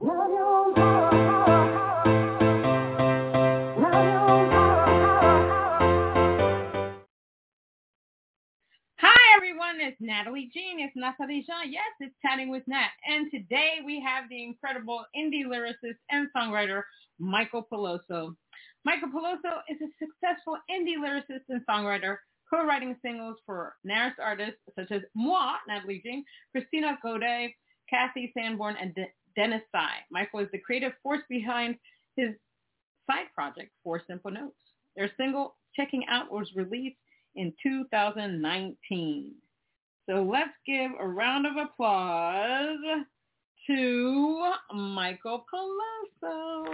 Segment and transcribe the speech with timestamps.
[0.00, 0.06] Hi
[9.34, 10.78] everyone, it's Natalie Jean.
[10.78, 11.72] It's Natalie Jean.
[11.72, 12.90] Yes, it's Chatting with Nat.
[13.08, 16.82] And today we have the incredible indie lyricist and songwriter
[17.18, 18.36] Michael Peloso.
[18.84, 22.18] Michael Peloso is a successful indie lyricist and songwriter,
[22.48, 27.50] co-writing singles for NARAS artists such as Moi, Natalie Jean, Christina Gaudet,
[27.90, 28.94] Kathy Sanborn, and
[29.38, 30.02] Dennis Sy.
[30.10, 31.76] Michael is the creative force behind
[32.16, 32.30] his
[33.06, 34.56] side project, Four Simple Notes.
[34.96, 36.96] Their single, Checking Out, was released
[37.36, 39.34] in 2019.
[40.10, 42.78] So let's give a round of applause
[43.68, 46.64] to Michael Peloso.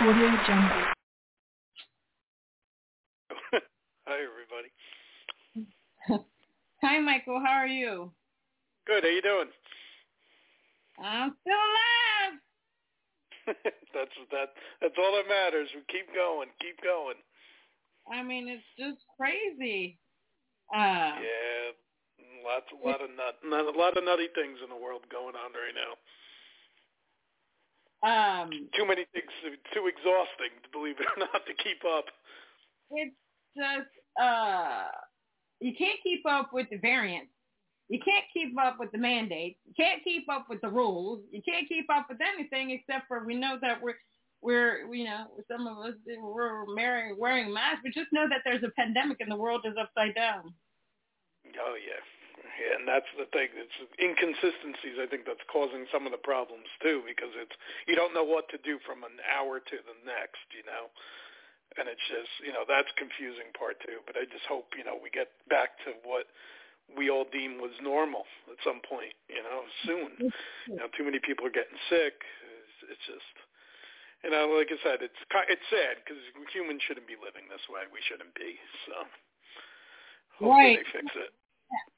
[0.00, 0.84] Audio Jungle.
[4.08, 4.72] Hi, everybody.
[6.82, 7.38] Hi, Michael.
[7.38, 8.10] How are you?
[8.86, 9.04] Good.
[9.04, 9.50] How you doing?
[11.00, 12.36] I'm still alive.
[13.94, 14.48] that's that.
[14.80, 15.68] That's all that matters.
[15.74, 16.48] We keep going.
[16.60, 17.16] Keep going.
[18.10, 19.98] I mean, it's just crazy.
[20.72, 21.74] Uh, yeah,
[22.46, 25.34] lots, a lot of nut, nut, a lot of nutty things in the world going
[25.34, 25.92] on right now.
[28.00, 29.28] Um, too many things,
[29.74, 32.06] too exhausting, believe it or not, to keep up.
[32.90, 33.14] It's
[33.56, 34.88] just uh,
[35.60, 37.32] you can't keep up with the variants.
[37.90, 39.58] You can't keep up with the mandates.
[39.66, 41.26] You can't keep up with the rules.
[41.32, 43.98] You can't keep up with anything except for we know that we're
[44.40, 48.62] we're you know some of us we're wearing wearing masks, but just know that there's
[48.62, 50.54] a pandemic and the world is upside down.
[51.50, 51.98] Oh yeah,
[52.62, 53.50] yeah, and that's the thing.
[53.58, 55.02] It's inconsistencies.
[55.02, 57.58] I think that's causing some of the problems too, because it's
[57.90, 60.46] you don't know what to do from an hour to the next.
[60.54, 60.94] You know,
[61.74, 63.98] and it's just you know that's confusing part too.
[64.06, 66.30] But I just hope you know we get back to what
[66.96, 69.14] we all deem was normal at some point.
[69.28, 70.32] You know, soon.
[70.68, 72.14] You know, too many people are getting sick.
[72.18, 73.34] It's, it's just
[74.24, 75.16] you know, like I said, it's
[75.48, 76.20] it's sad because
[76.52, 77.88] humans shouldn't be living this way.
[77.88, 78.60] We shouldn't be.
[78.86, 78.94] So
[80.36, 80.78] hopefully right.
[80.78, 81.32] they fix it.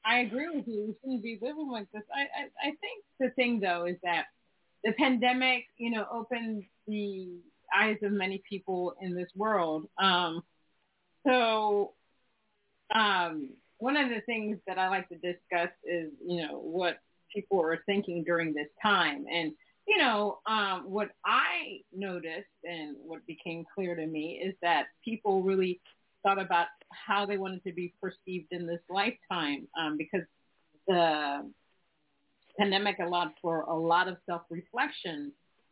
[0.05, 0.87] I agree with you.
[0.87, 2.03] We shouldn't be living like this.
[2.13, 4.25] I, I I think the thing though is that
[4.83, 7.39] the pandemic, you know, opened the
[7.75, 9.87] eyes of many people in this world.
[9.97, 10.43] Um,
[11.25, 11.91] so
[12.93, 16.99] um, one of the things that I like to discuss is, you know, what
[17.33, 19.25] people are thinking during this time.
[19.31, 19.53] And
[19.87, 25.43] you know, um, what I noticed and what became clear to me is that people
[25.43, 25.81] really
[26.23, 30.21] thought about how they wanted to be perceived in this lifetime um, because
[30.87, 31.51] the
[32.57, 35.31] pandemic allowed for a lot of self-reflection.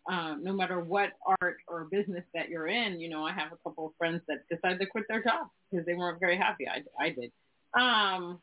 [0.09, 1.11] Um, no matter what
[1.41, 4.39] art or business that you're in, you know, I have a couple of friends that
[4.49, 6.67] decided to quit their jobs because they weren't very happy.
[6.67, 7.31] I, I did.
[7.79, 8.39] Um,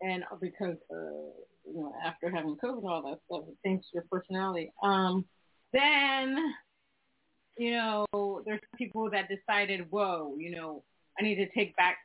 [0.00, 1.30] and because uh,
[1.66, 4.72] you know, after having COVID and all that stuff, it changes your personality.
[4.82, 5.24] Um,
[5.72, 6.36] then,
[7.58, 10.84] you know, there's people that decided, whoa, you know,
[11.18, 11.98] I need to take back,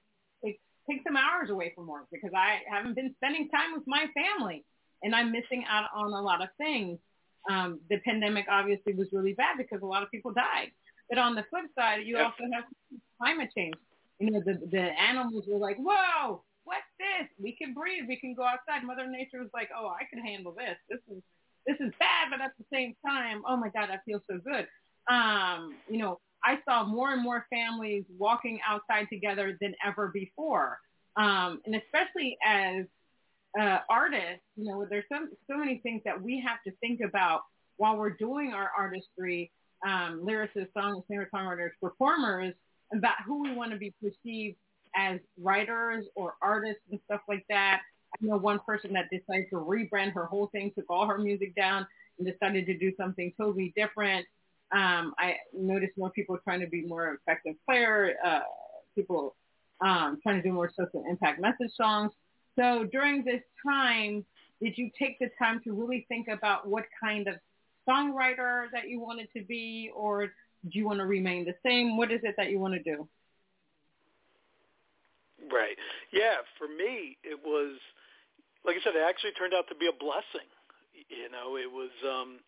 [0.44, 0.60] take,
[0.90, 4.66] take some hours away from work because I haven't been spending time with my family
[5.04, 7.00] and I'm missing out on a lot of things.
[7.50, 10.72] Um, the pandemic obviously was really bad because a lot of people died.
[11.10, 12.28] But on the flip side, you yep.
[12.28, 12.64] also have
[13.20, 13.76] climate change.
[14.22, 17.28] You know, the, the animals were like, whoa, what's this?
[17.42, 18.04] We can breathe.
[18.08, 18.86] We can go outside.
[18.86, 20.78] Mother Nature was like, oh, I can handle this.
[20.90, 21.24] This is
[21.66, 24.68] this is bad, but at the same time, oh my God, I feel so good.
[25.08, 30.80] Um, you know, I saw more and more families walking outside together than ever before.
[31.18, 32.86] Um, and especially as
[33.60, 37.42] uh, artists, you know, there's so, so many things that we have to think about
[37.78, 39.52] while we're doing our artistry,
[39.86, 42.54] um, lyricists, song, singer, songwriters, performers,
[42.94, 44.58] about who we want to be perceived
[44.96, 47.82] as writers or artists and stuff like that.
[48.14, 51.56] I know one person that decided to rebrand her whole thing, took all her music
[51.56, 54.26] down and decided to do something totally different.
[54.72, 58.42] Um, I noticed more people trying to be more effective player, uh,
[58.96, 59.36] people
[59.80, 62.12] um, trying to do more social impact message songs.
[62.58, 64.26] So during this time,
[64.62, 67.36] did you take the time to really think about what kind of
[67.88, 70.32] songwriter that you wanted to be, or
[70.70, 71.98] do you want to remain the same?
[71.98, 73.08] What is it that you want to do?
[75.52, 75.76] Right.
[76.14, 76.46] Yeah.
[76.58, 77.78] For me, it was
[78.66, 78.96] like I said.
[78.96, 80.48] It actually turned out to be a blessing.
[81.10, 81.92] You know, it was.
[82.06, 82.40] um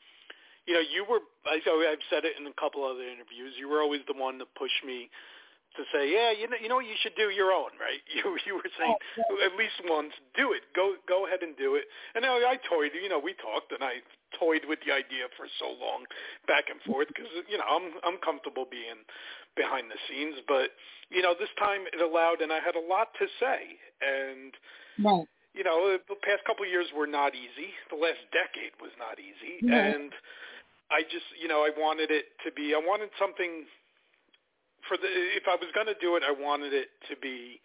[0.66, 1.20] you know, you were.
[1.44, 3.52] I, I've said it in a couple other interviews.
[3.60, 5.10] You were always the one to push me
[5.76, 8.02] to say, yeah, you know, you know what, you should do your own, right?
[8.14, 9.50] You you were saying oh, yeah.
[9.50, 11.86] at least once, do it, go go ahead and do it.
[12.16, 14.06] And now I toyed, you know, we talked, and I
[14.40, 16.06] toyed with the idea for so long,
[16.48, 19.06] back and forth, because you know I'm I'm comfortable being
[19.56, 20.74] behind the scenes, but
[21.10, 24.54] you know this time it allowed, and I had a lot to say, and.
[25.02, 25.28] Right.
[25.54, 27.78] You know, the past couple of years were not easy.
[27.94, 30.10] The last decade was not easy, and
[30.90, 32.74] I just, you know, I wanted it to be.
[32.74, 33.70] I wanted something
[34.88, 35.08] for the
[35.38, 37.62] if I was going to do it, I wanted it to be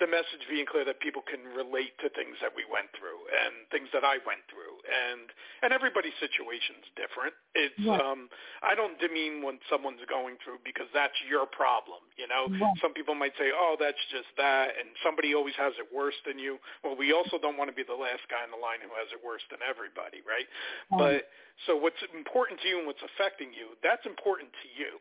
[0.00, 3.68] the message being clear that people can relate to things that we went through and
[3.68, 5.28] things that I went through and
[5.62, 7.36] and everybody's situation's different.
[7.54, 8.00] It's right.
[8.00, 8.32] um
[8.64, 12.48] I don't demean when someone's going through because that's your problem, you know.
[12.50, 12.76] Right.
[12.80, 16.40] Some people might say, "Oh, that's just that," and somebody always has it worse than
[16.40, 16.58] you.
[16.82, 19.12] Well, we also don't want to be the last guy in the line who has
[19.12, 20.48] it worse than everybody, right?
[20.90, 21.22] right.
[21.22, 21.30] But
[21.66, 24.98] so what's important to you and what's affecting you, that's important to you.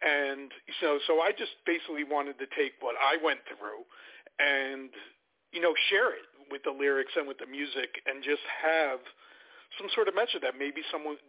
[0.00, 0.48] And
[0.80, 3.84] so, so I just basically wanted to take what I went through
[4.40, 4.88] and,
[5.52, 8.98] you know, share it with the lyrics and with the music and just have
[9.78, 11.20] some sort of message that maybe someone,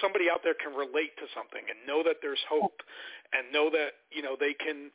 [0.00, 2.84] somebody out there can relate to something and know that there's hope
[3.32, 4.92] and know that, you know, they can,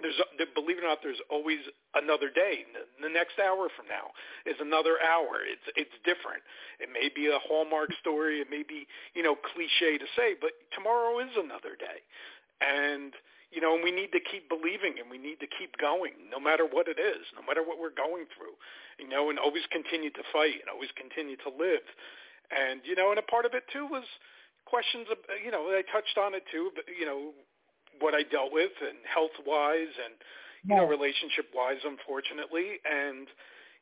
[0.00, 0.16] there's,
[0.54, 1.58] believe it or not, there's always
[1.94, 2.62] another day.
[3.02, 4.14] The next hour from now
[4.46, 5.42] is another hour.
[5.42, 6.42] It's it's different.
[6.78, 8.38] It may be a Hallmark story.
[8.38, 11.98] It may be you know cliche to say, but tomorrow is another day,
[12.62, 13.12] and
[13.50, 16.38] you know, and we need to keep believing and we need to keep going, no
[16.38, 18.52] matter what it is, no matter what we're going through,
[19.00, 21.84] you know, and always continue to fight and always continue to live.
[22.52, 24.04] And, you know, and a part of it too was
[24.68, 27.32] questions of, you know, I touched on it too, but, you know,
[28.00, 30.14] what I dealt with and health-wise and,
[30.68, 32.84] you know, relationship-wise, unfortunately.
[32.84, 33.28] And,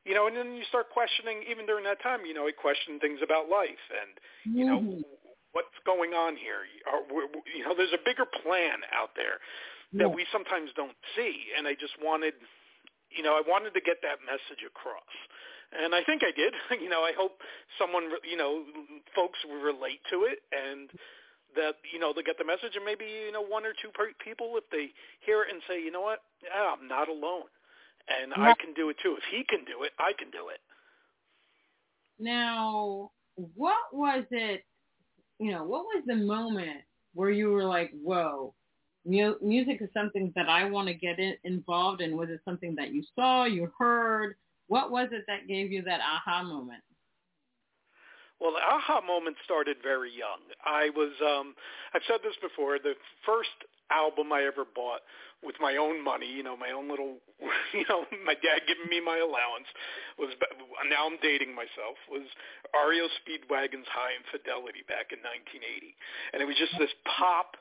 [0.06, 3.02] you know, and then you start questioning, even during that time, you know, I questioned
[3.02, 4.14] things about life and,
[4.56, 5.25] you know, mm-hmm
[5.56, 6.69] what's going on here?
[7.56, 9.41] you know, there's a bigger plan out there
[9.99, 12.35] that we sometimes don't see, and I just wanted,
[13.11, 15.14] you know, I wanted to get that message across.
[15.73, 16.55] And I think I did.
[16.82, 17.41] You know, I hope
[17.81, 18.64] someone, you know,
[19.17, 20.91] folks will relate to it and
[21.56, 23.91] that, you know, they get the message and maybe, you know, one or two
[24.25, 24.93] people, if they
[25.26, 27.49] hear it and say, you know what, yeah, I'm not alone.
[28.08, 29.17] And I can do it too.
[29.19, 30.61] If he can do it, I can do it.
[32.19, 34.64] Now, what was it
[35.38, 36.80] you know, what was the moment
[37.14, 38.54] where you were like, whoa,
[39.04, 42.16] mu- music is something that I want to get in- involved in?
[42.16, 44.36] Was it something that you saw, you heard?
[44.68, 46.82] What was it that gave you that aha moment?
[48.40, 50.40] Well, the aha moment started very young.
[50.64, 51.54] I was, um,
[51.94, 52.92] I've said this before, the
[53.24, 53.48] first
[53.90, 55.00] album I ever bought
[55.44, 57.20] with my own money, you know, my own little,
[57.76, 59.68] you know, my dad giving me my allowance
[60.18, 60.32] was,
[60.88, 62.24] now I'm dating myself, was
[62.72, 65.94] REO Speedwagon's Hi Infidelity back in 1980.
[66.32, 67.54] And it was just this pop,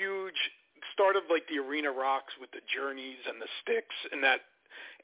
[0.00, 0.38] huge,
[0.94, 4.42] started like the arena rocks with the journeys and the Styx and that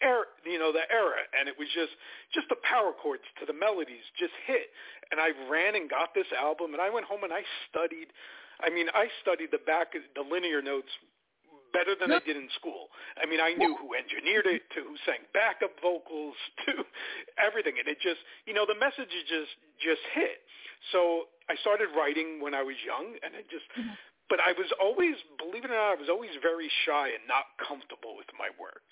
[0.02, 1.22] era, you know, the era.
[1.38, 1.92] And it was just,
[2.32, 4.72] just the power chords to the melodies just hit.
[5.12, 8.10] And I ran and got this album and I went home and I studied
[8.60, 10.90] I mean, I studied the back, the linear notes
[11.74, 12.86] better than I did in school.
[13.18, 16.38] I mean, I knew who engineered it, to who sang backup vocals,
[16.70, 16.86] to
[17.34, 19.52] everything, and it just, you know, the message just
[19.82, 20.46] just hit.
[20.94, 23.66] So I started writing when I was young, and it just.
[23.74, 23.98] Mm-hmm.
[24.32, 27.44] But I was always, believe it or not, I was always very shy and not
[27.60, 28.88] comfortable with my work,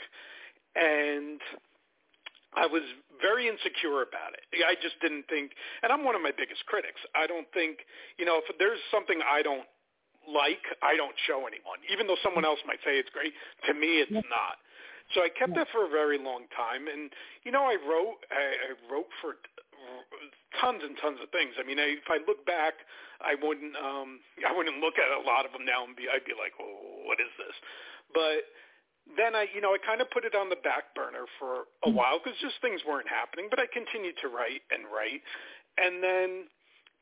[0.76, 1.40] and
[2.54, 2.82] I was
[3.20, 4.44] very insecure about it.
[4.64, 7.00] I just didn't think, and I'm one of my biggest critics.
[7.14, 7.80] I don't think,
[8.18, 9.64] you know, if there's something I don't
[10.28, 11.80] like, I don't show anyone.
[11.90, 13.32] Even though someone else might say it's great,
[13.66, 14.60] to me it's not.
[15.14, 17.10] So I kept that for a very long time, and
[17.44, 19.36] you know, I wrote, I, I wrote for
[20.60, 21.58] tons and tons of things.
[21.58, 22.74] I mean, I, if I look back,
[23.20, 26.24] I wouldn't, um, I wouldn't look at a lot of them now and be, I'd
[26.24, 27.56] be like, oh, what is this?
[28.14, 28.46] But
[29.16, 31.90] then I, you know, I kind of put it on the back burner for a
[31.90, 31.94] mm-hmm.
[31.94, 33.48] while because just things weren't happening.
[33.50, 35.22] But I continued to write and write,
[35.76, 36.28] and then,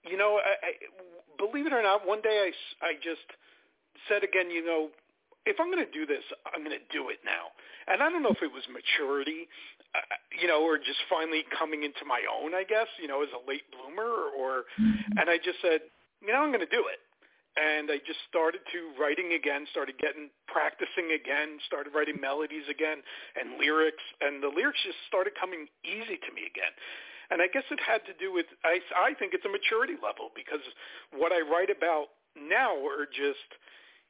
[0.09, 0.71] you know, I, I,
[1.37, 2.50] believe it or not, one day I,
[2.85, 3.25] I just
[4.09, 4.88] said again, you know,
[5.49, 7.52] if I'm going to do this, I'm going to do it now.
[7.88, 9.49] And I don't know if it was maturity,
[9.97, 10.04] uh,
[10.37, 13.40] you know, or just finally coming into my own, I guess, you know, as a
[13.49, 15.16] late bloomer, or, mm-hmm.
[15.16, 15.80] and I just said,
[16.21, 17.00] you know, I'm going to do it
[17.59, 23.02] and I just started to writing again, started getting practicing again, started writing melodies again
[23.35, 26.71] and lyrics, and the lyrics just started coming easy to me again.
[27.30, 30.30] And I guess it had to do with I I think it's a maturity level
[30.35, 30.62] because
[31.14, 33.50] what I write about now are just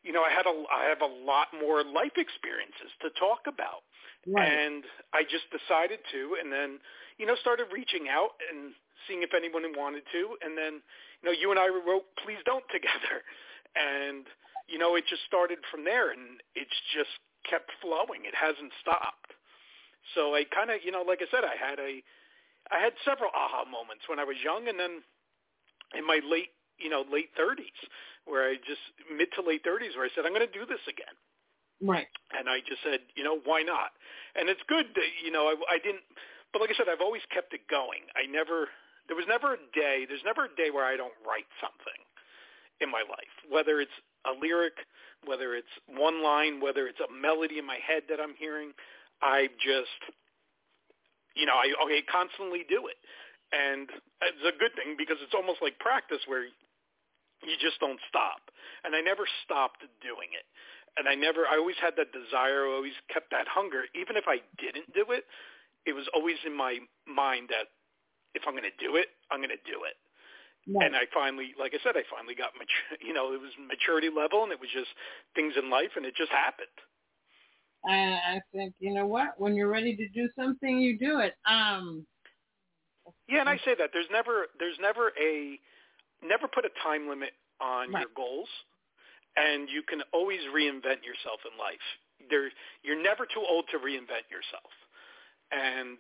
[0.05, 3.85] you know I had a I have a lot more life experiences to talk about.
[4.29, 4.53] Right.
[4.53, 4.85] And
[5.17, 6.77] I just decided to and then
[7.17, 8.77] you know started reaching out and
[9.09, 10.85] seeing if anyone wanted to, and then
[11.23, 13.25] you know you and I wrote "Please Don't" together,
[13.77, 14.27] and
[14.69, 17.13] you know it just started from there, and it's just
[17.49, 18.25] kept flowing.
[18.25, 19.33] It hasn't stopped.
[20.15, 22.03] So I kind of, you know, like I said, I had a,
[22.73, 25.05] I had several aha moments when I was young, and then
[25.95, 27.77] in my late, you know, late 30s,
[28.25, 30.83] where I just mid to late 30s, where I said I'm going to do this
[30.89, 31.15] again.
[31.81, 32.09] Right.
[32.37, 33.97] And I just said, you know, why not?
[34.37, 36.05] And it's good that, you know, I, I didn't,
[36.53, 38.05] but like I said, I've always kept it going.
[38.13, 38.69] I never,
[39.11, 41.99] there was never a day, there's never a day where I don't write something
[42.79, 44.79] in my life, whether it's a lyric,
[45.27, 48.71] whether it's one line, whether it's a melody in my head that I'm hearing.
[49.19, 49.99] I just,
[51.35, 52.97] you know, I, I constantly do it.
[53.51, 53.91] And
[54.23, 58.47] it's a good thing because it's almost like practice where you just don't stop.
[58.87, 60.47] And I never stopped doing it
[60.97, 63.87] and I never, I always had that desire, I always kept that hunger.
[63.95, 65.25] Even if I didn't do it,
[65.87, 67.71] it was always in my mind that
[68.35, 69.97] if I'm going to do it, I'm going to do it.
[70.71, 74.09] And I finally, like I said, I finally got mature, you know, it was maturity
[74.13, 74.93] level and it was just
[75.35, 76.79] things in life and it just happened.
[77.83, 81.33] I think, you know what, when you're ready to do something, you do it.
[81.49, 82.07] Um,
[83.27, 85.59] yeah, and I say that there's never, there's never a,
[86.23, 88.05] never put a time limit on right.
[88.05, 88.49] your goals
[89.37, 91.85] and you can always reinvent yourself in life.
[92.29, 92.51] There,
[92.83, 94.73] you're never too old to reinvent yourself,
[95.51, 95.99] and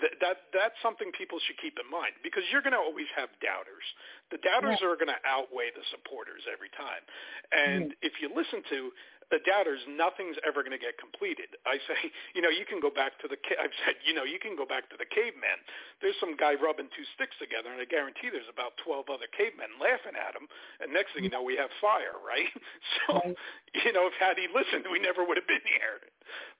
[0.00, 3.28] th- that that's something people should keep in mind because you're going to always have
[3.44, 3.84] doubters.
[4.32, 4.88] The doubters yeah.
[4.88, 7.04] are going to outweigh the supporters every time,
[7.52, 8.08] and mm-hmm.
[8.08, 8.90] if you listen to
[9.30, 11.54] the doubters, nothing's ever going to get completed.
[11.62, 13.38] I say, you know, you can go back to the.
[13.58, 15.58] I've said, you know, you can go back to the cavemen.
[16.02, 19.78] There's some guy rubbing two sticks together, and I guarantee there's about twelve other cavemen
[19.78, 20.50] laughing at him.
[20.82, 22.50] And next thing you know, we have fire, right?
[23.06, 25.98] So, you know, if had he listened, we never would have been here.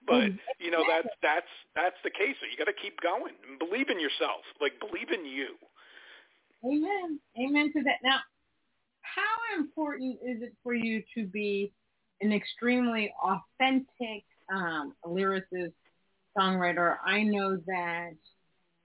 [0.07, 0.63] But mm-hmm.
[0.63, 2.39] you know, that's that's that's the case.
[2.41, 4.43] So you got to keep going and believe in yourself.
[4.61, 5.59] Like believe in you.
[6.65, 7.19] Amen.
[7.39, 7.99] Amen to that.
[8.03, 8.21] Now,
[9.03, 11.73] how important is it for you to be
[12.21, 15.73] an extremely authentic um, lyricist,
[16.37, 16.97] songwriter.
[17.05, 18.13] I know that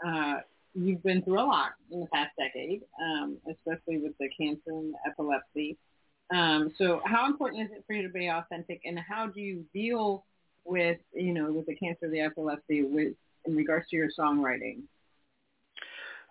[0.06, 0.36] uh,
[0.74, 4.94] you've been through a lot in the past decade, um, especially with the cancer and
[4.94, 5.77] the epilepsy.
[6.34, 9.63] Um, so how important is it for you to be authentic and how do you
[9.74, 10.25] deal
[10.65, 13.13] with, you know, with the cancer, the epilepsy with,
[13.46, 14.82] in regards to your songwriting?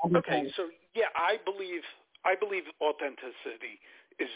[0.04, 0.52] Okay.
[0.56, 1.82] So yeah, I believe,
[2.24, 3.78] I believe authenticity
[4.18, 4.28] is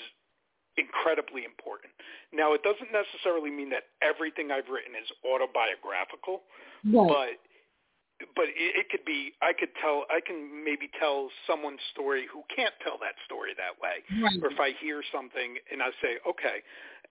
[0.78, 1.92] incredibly important.
[2.32, 6.46] Now, it doesn't necessarily mean that everything I've written is autobiographical,
[6.86, 7.08] right.
[7.08, 7.34] but
[8.34, 9.34] but it, it could be.
[9.42, 10.06] I could tell.
[10.10, 14.02] I can maybe tell someone's story who can't tell that story that way.
[14.22, 14.38] Right.
[14.42, 16.62] Or if I hear something and I say, okay,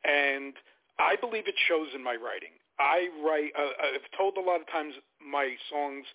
[0.03, 0.53] and
[0.99, 2.55] I believe it shows in my writing.
[2.79, 3.51] I write.
[3.57, 6.05] Uh, I've told a lot of times my songs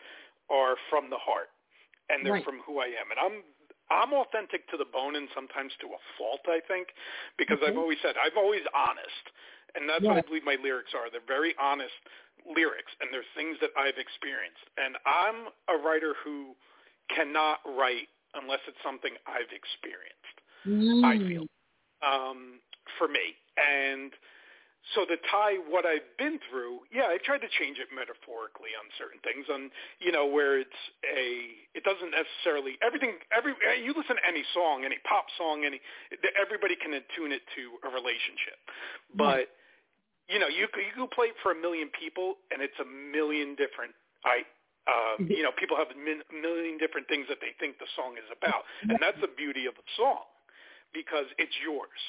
[0.51, 1.49] are from the heart
[2.11, 2.45] and they're right.
[2.45, 3.09] from who I am.
[3.11, 3.37] And I'm
[3.93, 6.89] I'm authentic to the bone and sometimes to a fault, I think,
[7.37, 7.77] because mm-hmm.
[7.77, 9.25] I've always said I'm always honest,
[9.77, 10.17] and that's yeah.
[10.17, 11.13] what I believe my lyrics are.
[11.13, 11.95] They're very honest
[12.49, 14.65] lyrics, and they're things that I've experienced.
[14.81, 16.57] And I'm a writer who
[17.13, 20.37] cannot write unless it's something I've experienced.
[20.65, 21.05] Mm.
[21.05, 21.47] I feel
[22.03, 22.59] um,
[22.99, 24.13] for me, and
[24.95, 28.91] so to tie what I've been through, yeah, I tried to change it metaphorically on
[28.99, 29.71] certain things, on
[30.03, 33.15] you know where it's a, it doesn't necessarily everything.
[33.31, 35.79] Every you listen to any song, any pop song, any
[36.35, 39.23] everybody can attune it to a relationship, mm-hmm.
[39.23, 39.55] but
[40.27, 43.55] you know you you can play it for a million people, and it's a million
[43.55, 43.95] different
[44.27, 44.43] I
[44.91, 45.31] um, mm-hmm.
[45.31, 45.99] you know, people have a
[46.35, 48.91] million different things that they think the song is about, mm-hmm.
[48.91, 50.27] and that's the beauty of a song
[50.91, 52.03] because it's yours.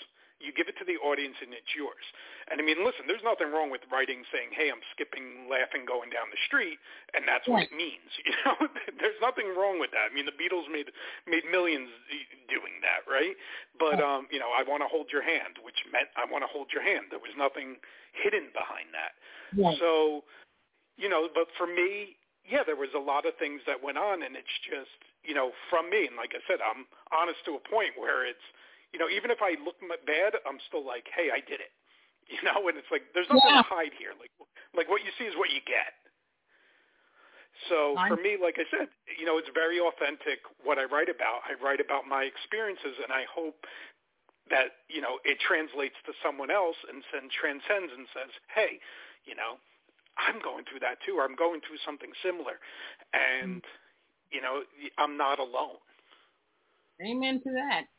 [0.44, 2.04] You give it to the audience and it's yours.
[2.52, 6.12] And I mean, listen, there's nothing wrong with writing saying, "Hey, I'm skipping, laughing, going
[6.12, 6.78] down the street,"
[7.16, 8.12] and that's what it means.
[8.28, 8.56] You know,
[9.00, 10.12] there's nothing wrong with that.
[10.12, 10.92] I mean, the Beatles made
[11.28, 11.88] made millions
[12.52, 13.36] doing that, right?
[13.80, 16.52] But um, you know, I want to hold your hand, which meant I want to
[16.52, 17.08] hold your hand.
[17.10, 17.80] There was nothing
[18.12, 19.16] hidden behind that.
[19.80, 20.24] So,
[20.98, 24.24] you know, but for me, yeah, there was a lot of things that went on,
[24.24, 24.92] and it's just,
[25.24, 26.08] you know, from me.
[26.08, 26.86] And like I said, I'm
[27.16, 28.44] honest to a point where it's
[28.94, 31.74] you know, even if I look bad, I'm still like, hey, I did it.
[32.32, 33.68] You know, and it's like there's nothing yeah.
[33.68, 34.16] to hide here.
[34.16, 34.32] Like,
[34.72, 35.92] like what you see is what you get.
[37.68, 38.88] So for me, like I said,
[39.20, 41.44] you know, it's very authentic what I write about.
[41.44, 43.68] I write about my experiences, and I hope
[44.48, 48.80] that you know it translates to someone else and then transcends and says, hey,
[49.28, 49.60] you know,
[50.18, 52.58] I'm going through that too, or I'm going through something similar,
[53.14, 53.76] and mm.
[54.32, 54.64] you know,
[54.98, 55.78] I'm not alone.
[57.04, 57.92] Amen to that.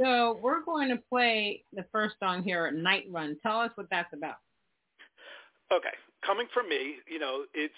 [0.00, 3.36] So we're going to play the first song here, Night Run.
[3.42, 4.36] Tell us what that's about.
[5.72, 7.74] Okay, coming from me, you know, it's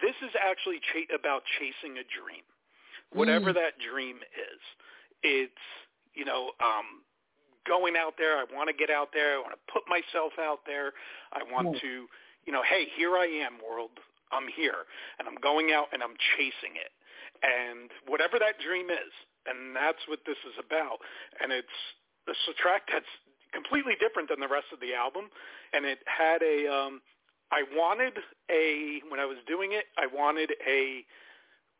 [0.00, 2.44] this is actually ch- about chasing a dream.
[3.12, 3.54] whatever mm.
[3.54, 4.60] that dream is.
[5.22, 5.64] It's
[6.14, 7.02] you know um,
[7.66, 8.38] going out there.
[8.38, 9.36] I want to get out there.
[9.36, 10.92] I want to put myself out there.
[11.32, 11.80] I want mm.
[11.80, 12.06] to
[12.46, 13.90] you know, hey, here I am, world.
[14.32, 14.86] I'm here,
[15.18, 16.92] and I'm going out and I'm chasing it.
[17.42, 19.12] And whatever that dream is,
[19.46, 20.98] and that's what this is about.
[21.40, 21.78] And it's
[22.28, 23.08] it's a track that's
[23.52, 25.28] completely different than the rest of the album,
[25.72, 26.66] and it had a.
[26.68, 27.00] Um,
[27.50, 28.14] I wanted
[28.50, 31.02] a when I was doing it, I wanted a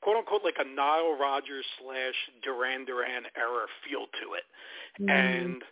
[0.03, 4.47] quote unquote like a Nile Rodgers slash Duran Duran era feel to it,
[4.99, 5.11] mm.
[5.11, 5.63] and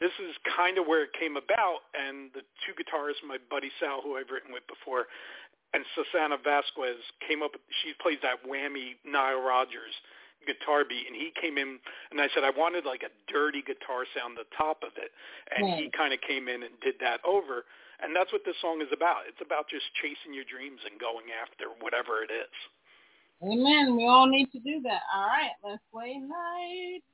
[0.00, 1.88] this is kind of where it came about.
[1.96, 5.08] And the two guitarists, my buddy Sal, who I've written with before,
[5.72, 7.52] and Susana Vasquez came up.
[7.80, 9.96] She plays that whammy Nile Rodgers
[10.46, 11.78] guitar beat and he came in
[12.10, 15.12] and I said I wanted like a dirty guitar sound the top of it
[15.52, 15.76] and yeah.
[15.76, 17.64] he kind of came in and did that over
[18.02, 19.28] and that's what this song is about.
[19.28, 22.56] It's about just chasing your dreams and going after whatever it is.
[23.42, 23.96] Amen.
[23.96, 25.02] We all need to do that.
[25.14, 27.04] All right, let's play Night.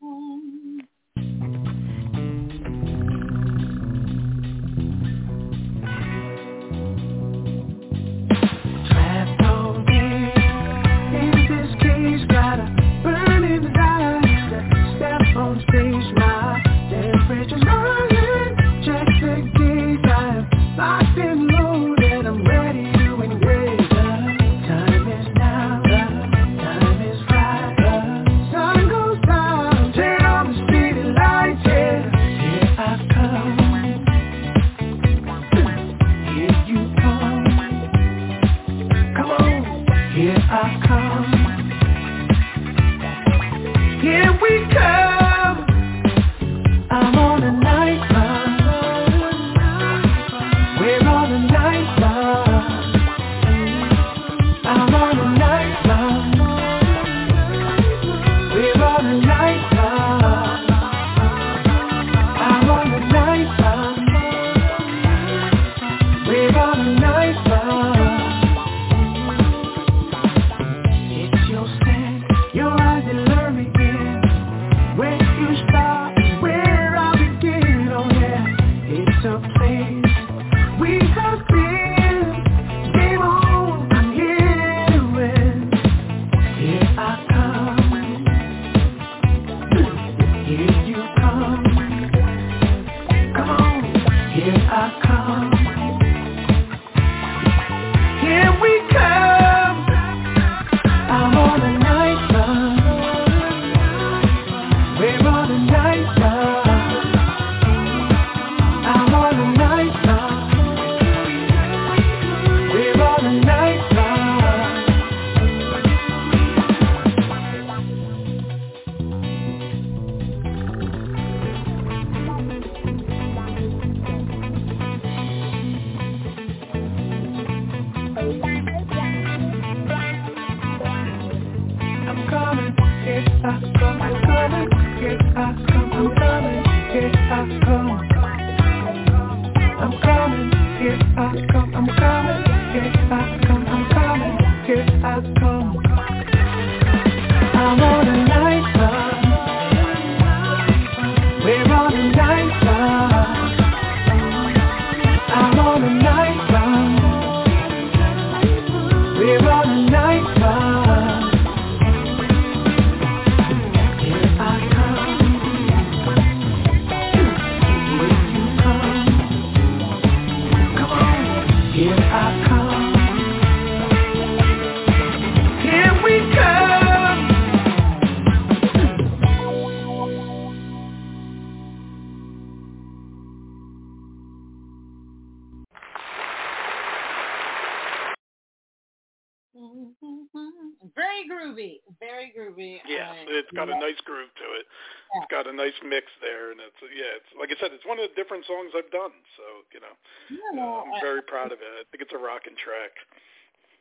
[198.16, 199.14] Different songs I've done.
[199.36, 199.94] So you know,
[200.30, 201.72] yeah, well, uh, I'm very I, proud of it.
[201.80, 202.92] I think it's a rocking track.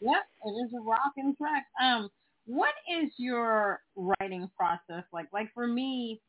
[0.01, 1.65] Yep, it is a rocking track.
[1.81, 2.09] Um,
[2.45, 5.27] what is your writing process like?
[5.33, 6.21] Like for me,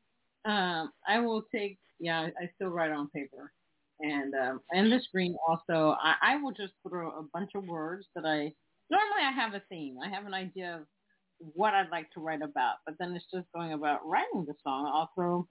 [0.45, 3.53] um, I will take yeah, I still write on paper,
[4.01, 5.97] and um, and the screen also.
[6.01, 8.53] I, I will just throw a bunch of words that I
[8.91, 9.97] normally I have a theme.
[10.03, 10.87] I have an idea of
[11.39, 14.91] what I'd like to write about, but then it's just going about writing the song.
[14.93, 15.47] I'll throw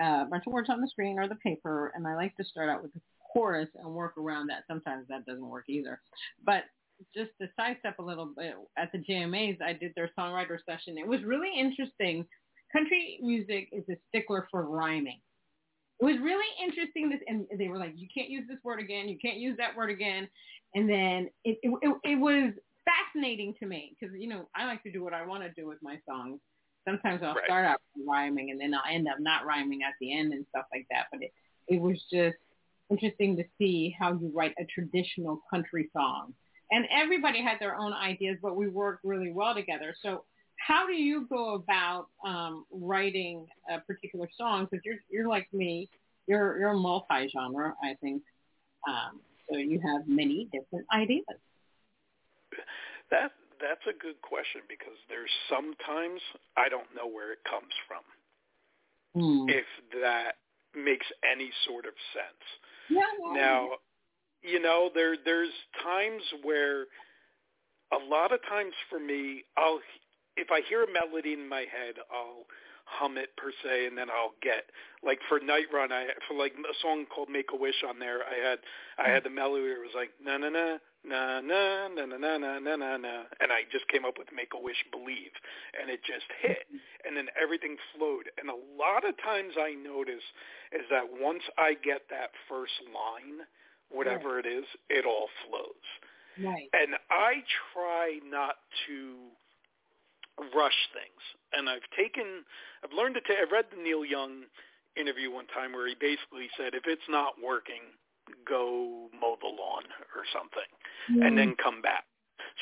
[0.00, 2.44] uh, a bunch of words on the screen or the paper, and I like to
[2.44, 3.00] start out with the
[3.32, 4.64] chorus and work around that.
[4.66, 6.00] Sometimes that doesn't work either.
[6.44, 6.64] But
[7.14, 10.98] just to sidestep a little bit, at the JMAs, I did their songwriter session.
[10.98, 12.26] It was really interesting.
[12.72, 15.20] Country music is a stickler for rhyming.
[16.00, 17.10] It was really interesting.
[17.10, 19.08] This and they were like, you can't use this word again.
[19.08, 20.28] You can't use that word again.
[20.74, 22.52] And then it it, it, it was
[22.88, 25.66] fascinating to me because you know I like to do what I want to do
[25.66, 26.40] with my songs.
[26.86, 27.44] Sometimes I'll right.
[27.44, 30.66] start out rhyming and then I'll end up not rhyming at the end and stuff
[30.72, 31.06] like that.
[31.12, 31.32] But it
[31.68, 32.36] it was just
[32.90, 36.32] interesting to see how you write a traditional country song.
[36.70, 39.94] And everybody had their own ideas, but we worked really well together.
[40.02, 40.24] So
[40.56, 44.66] how do you go about um, writing a particular song?
[44.70, 45.88] Because you're you're like me,
[46.26, 48.22] you're you're multi-genre, I think.
[48.86, 49.20] Um,
[49.50, 51.24] so you have many different ideas.
[53.10, 56.20] That that's a good question because there's sometimes
[56.56, 58.04] I don't know where it comes from.
[59.14, 59.48] Hmm.
[59.48, 59.66] If
[60.02, 60.36] that
[60.76, 62.44] makes any sort of sense.
[62.90, 63.68] Yeah, well, Now,
[64.42, 66.82] you know, there there's times where
[67.92, 69.80] a lot of times for me, I'll
[70.36, 72.46] if I hear a melody in my head, I'll
[72.84, 74.64] hum it per se, and then I'll get
[75.02, 78.20] like for Night Run, I for like a song called Make a Wish on there.
[78.24, 78.58] I had
[78.98, 79.62] I had the melody.
[79.62, 82.96] Where it was like na na na na na na na na na na na
[82.96, 85.32] na, and I just came up with Make a Wish Believe,
[85.80, 86.68] and it just hit,
[87.04, 88.28] and then everything flowed.
[88.38, 90.24] And a lot of times I notice
[90.72, 93.48] is that once I get that first line,
[93.90, 95.88] whatever it is, it all flows.
[96.44, 96.68] right.
[96.72, 97.40] And I
[97.72, 99.32] try not to
[100.54, 101.22] rush things.
[101.52, 102.44] And I've taken,
[102.84, 104.44] I've learned to, I've read the Neil Young
[104.94, 107.96] interview one time where he basically said, if it's not working,
[108.46, 110.67] go mow the lawn or something
[111.08, 112.04] and then come back.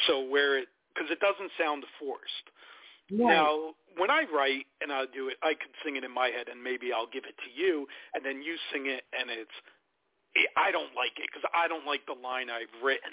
[0.07, 2.47] So where it, because it doesn't sound forced.
[3.11, 3.35] right.
[3.35, 6.49] Now, when I write and I do it, I could sing it in my head
[6.49, 9.57] and maybe I'll give it to you and then you sing it and it's,
[10.57, 13.13] I don't like it because I don't like the line I've written.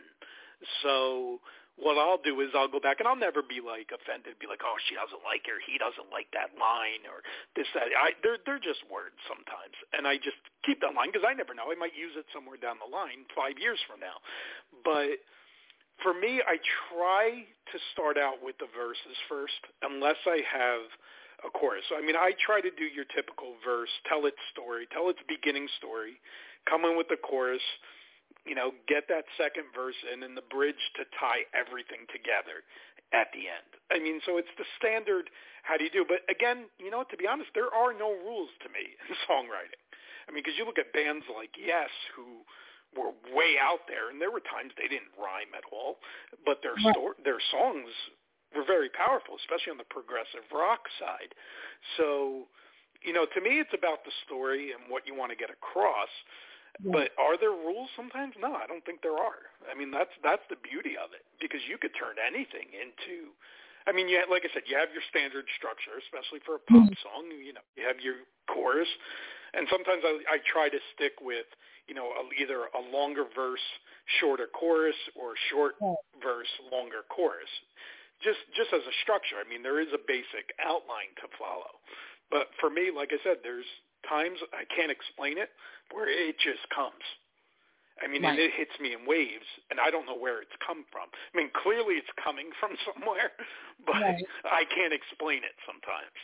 [0.84, 1.39] So
[1.80, 4.62] what I'll do is I'll go back and I'll never be like offended, be like,
[4.62, 7.26] oh, she doesn't like her, he doesn't like that line, or
[7.58, 7.89] this, that.
[7.98, 11.58] I, they're they're just words sometimes, and I just keep that line because I never
[11.58, 11.74] know.
[11.74, 14.22] I might use it somewhere down the line, five years from now.
[14.84, 15.24] But
[16.04, 16.60] for me, I
[16.91, 20.86] try to start out with the verses first, unless I have
[21.43, 21.84] a chorus.
[21.91, 25.67] I mean, I try to do your typical verse, tell its story, tell its beginning
[25.78, 26.19] story,
[26.69, 27.63] come in with the chorus
[28.46, 32.67] you know, get that second verse in and the bridge to tie everything together
[33.15, 33.69] at the end.
[33.88, 35.30] I mean, so it's the standard
[35.63, 36.04] how do you do?
[36.04, 39.80] But again, you know, to be honest, there are no rules to me in songwriting.
[40.28, 42.43] I mean, because you look at bands like Yes, who
[42.96, 46.00] were way out there, and there were times they didn't rhyme at all,
[46.46, 46.94] but their Right.
[46.94, 47.90] sto- their songs
[48.54, 51.34] were very powerful, especially on the progressive rock side.
[51.98, 52.48] So,
[53.02, 56.10] you know, to me, it's about the story and what you want to get across.
[56.80, 58.34] But are there rules sometimes?
[58.40, 59.54] No, I don't think there are.
[59.70, 63.30] I mean, that's that's the beauty of it because you could turn anything into.
[63.86, 66.64] I mean, you have, like I said, you have your standard structure, especially for a
[66.66, 67.06] pop mm-hmm.
[67.06, 67.30] song.
[67.30, 68.90] You know, you have your chorus,
[69.54, 71.46] and sometimes I, I try to stick with
[71.88, 73.63] you know a, either a longer verse,
[74.19, 75.98] shorter chorus, or short Right.
[76.22, 77.50] verse, longer chorus.
[78.24, 79.38] Just just as a structure.
[79.43, 81.80] I mean, there is a basic outline to follow.
[82.32, 83.65] But for me, like I said, there's
[84.10, 85.50] times I can't explain it
[85.91, 87.04] where it just comes.
[88.02, 90.86] I mean, and it hits me in waves, and I don't know where it's come
[90.91, 91.10] from.
[91.13, 93.32] I mean, clearly it's coming from somewhere,
[93.86, 94.26] but Right.
[94.46, 96.17] I can't explain it sometimes.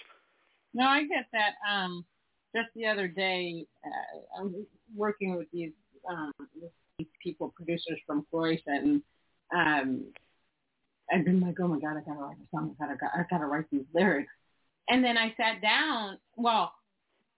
[0.73, 1.55] No, I get that.
[1.67, 2.05] Um,
[2.55, 5.71] just the other day, uh, I was working with these
[6.09, 6.31] um,
[6.97, 9.01] these people, producers from Croatia, and
[9.53, 10.05] um,
[11.11, 12.75] I've been like, oh my god, I gotta write a song.
[12.81, 14.31] I gotta, I gotta write these lyrics.
[14.89, 16.17] And then I sat down.
[16.35, 16.71] Well,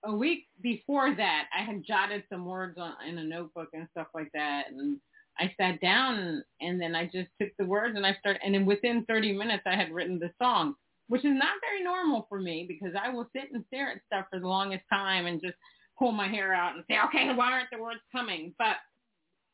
[0.04, 4.08] a week before that, I had jotted some words on in a notebook and stuff
[4.14, 4.98] like that, and
[5.40, 8.42] I sat down and then I just took the words and I started.
[8.46, 10.76] And then within 30 minutes, I had written the song
[11.12, 14.28] which is not very normal for me because I will sit and stare at stuff
[14.32, 15.56] for the longest time and just
[16.00, 18.54] pull my hair out and say, okay, why aren't the words coming?
[18.58, 18.78] But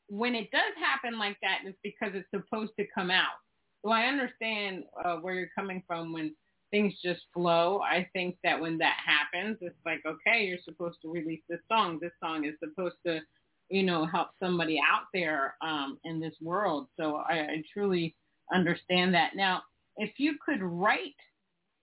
[0.08, 3.42] when it does happen like that, it's because it's supposed to come out.
[3.84, 6.36] So I understand uh, where you're coming from when
[6.70, 7.82] things just flow.
[7.82, 11.98] I think that when that happens, it's like, okay, you're supposed to release this song.
[12.00, 13.22] This song is supposed to,
[13.70, 16.88] you know, help somebody out there um, in this world.
[17.00, 18.16] So I, I truly
[18.54, 19.36] understand that.
[19.36, 19.64] Now,
[19.98, 21.16] if you could write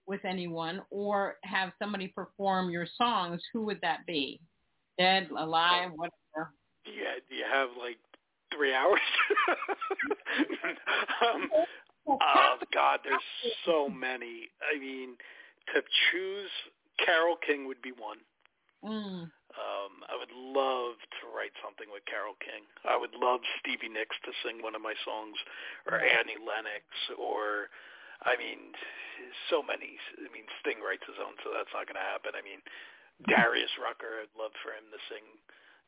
[0.07, 4.41] with anyone or have somebody perform your songs, who would that be?
[4.99, 6.53] Dead, alive, whatever.
[6.87, 7.99] Yeah, do you have like
[8.55, 9.01] three hours?
[11.23, 11.51] um,
[12.07, 13.21] oh God, there's
[13.65, 14.49] so many.
[14.63, 15.17] I mean,
[15.75, 16.51] to choose,
[17.05, 18.19] Carole King would be one.
[18.85, 19.31] Mm.
[19.55, 22.67] Um, I would love to write something with Carole King.
[22.85, 25.39] I would love Stevie Nicks to sing one of my songs,
[25.87, 26.85] or Annie Lennox,
[27.17, 27.71] or
[28.25, 28.73] I mean,
[29.53, 30.01] so many.
[30.17, 32.33] I mean, Sting writes his own, so that's not going to happen.
[32.33, 32.65] I mean,
[33.29, 35.25] Darius Rucker, I'd love for him to sing.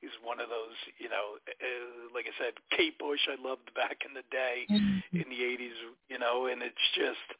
[0.05, 3.25] He's one of those, you know, uh, like I said, Kate Bush.
[3.33, 5.81] I loved back in the day in the '80s,
[6.13, 7.33] you know, and it's just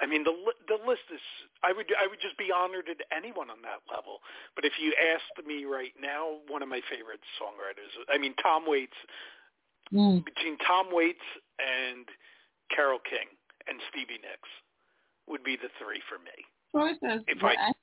[0.00, 0.32] I mean, the
[0.66, 1.20] the list is.
[1.62, 4.24] I would I would just be honored at anyone on that level.
[4.56, 7.92] But if you asked me right now, one of my favorite songwriters.
[8.08, 8.96] I mean, Tom Waits.
[9.92, 10.24] Mm.
[10.24, 11.26] Between Tom Waits
[11.58, 12.06] and
[12.74, 13.28] Carole King
[13.68, 14.52] and Stevie Nicks
[15.28, 16.36] would be the three for me.
[16.72, 17.24] Choices.
[17.26, 17.74] If I,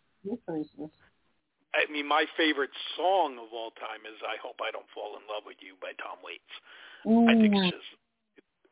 [1.76, 5.24] I mean, my favorite song of all time is "I Hope I Don't Fall in
[5.28, 6.56] Love with You" by Tom Waits.
[7.06, 7.28] Mm.
[7.30, 7.78] I think it's mm.
[7.78, 7.92] just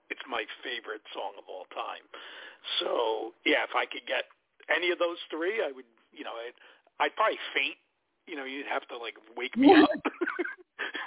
[0.10, 2.06] it's my favorite song of all time.
[2.80, 4.26] So yeah, if I could get
[4.72, 5.88] any of those three, I would.
[6.16, 6.56] You know, I'd,
[7.04, 7.76] I'd probably faint.
[8.26, 9.92] You know, you'd have to like wake me up.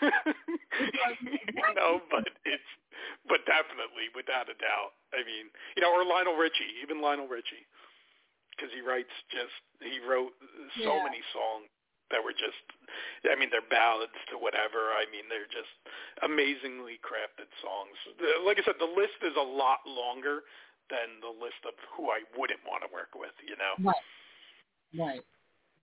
[1.55, 2.71] you know, but it's
[3.27, 4.97] but definitely without a doubt.
[5.15, 7.65] I mean, you know, or Lionel Richie, even Lionel Richie,
[8.53, 10.35] because he writes just he wrote
[10.83, 11.07] so yeah.
[11.07, 11.71] many songs
[12.11, 12.65] that were just
[13.29, 14.93] I mean they're ballads to whatever.
[14.97, 15.71] I mean they're just
[16.25, 17.97] amazingly crafted songs.
[18.43, 20.43] Like I said, the list is a lot longer
[20.89, 23.77] than the list of who I wouldn't want to work with, you know.
[23.93, 24.09] Right.
[24.97, 25.25] Right.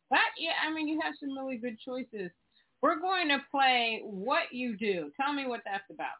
[0.09, 2.33] But yeah, I mean you have some really good choices.
[2.81, 5.11] We're going to play What You Do.
[5.19, 6.19] Tell me what that's about.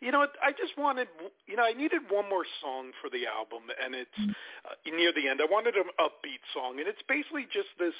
[0.00, 1.06] You know, I just wanted,
[1.46, 4.34] you know, I needed one more song for the album, and it's mm-hmm.
[4.66, 5.38] uh, near the end.
[5.40, 7.94] I wanted an upbeat song, and it's basically just this,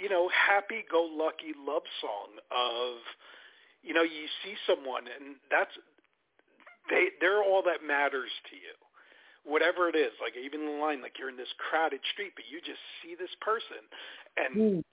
[0.00, 2.96] you know, happy-go-lucky love song of,
[3.84, 5.76] you know, you see someone, and that's
[6.88, 8.72] they they're all that matters to you
[9.44, 12.58] whatever it is, like even the line, like you're in this crowded street, but you
[12.64, 13.84] just see this person,
[14.40, 14.84] and mm.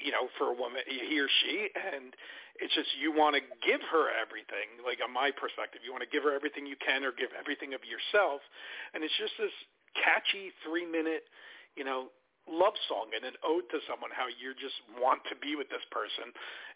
[0.00, 2.14] You know, for a woman, he or she, and
[2.60, 4.80] it's just you want to give her everything.
[4.80, 7.74] Like on my perspective, you want to give her everything you can, or give everything
[7.74, 8.40] of yourself,
[8.94, 9.54] and it's just this
[9.98, 11.28] catchy three minute,
[11.76, 12.08] you know,
[12.50, 15.84] love song and an ode to someone how you just want to be with this
[15.94, 16.34] person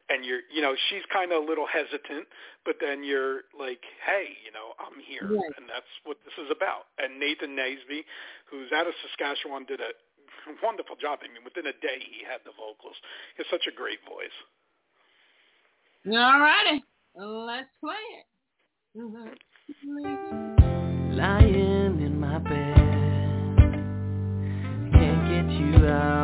[0.09, 2.27] and you're you know she's kind of a little hesitant
[2.63, 5.55] but then you're like hey you know i'm here right.
[5.59, 8.07] and that's what this is about and nathan nasby
[8.47, 9.91] who's out of saskatchewan did a
[10.63, 11.21] wonderful job.
[11.23, 12.97] I mean within a day he had the vocals.
[13.37, 14.37] He has such a great voice.
[16.07, 16.85] All righty.
[17.15, 18.27] Let's play it.
[21.17, 22.87] Lying in my bed.
[25.49, 26.16] You out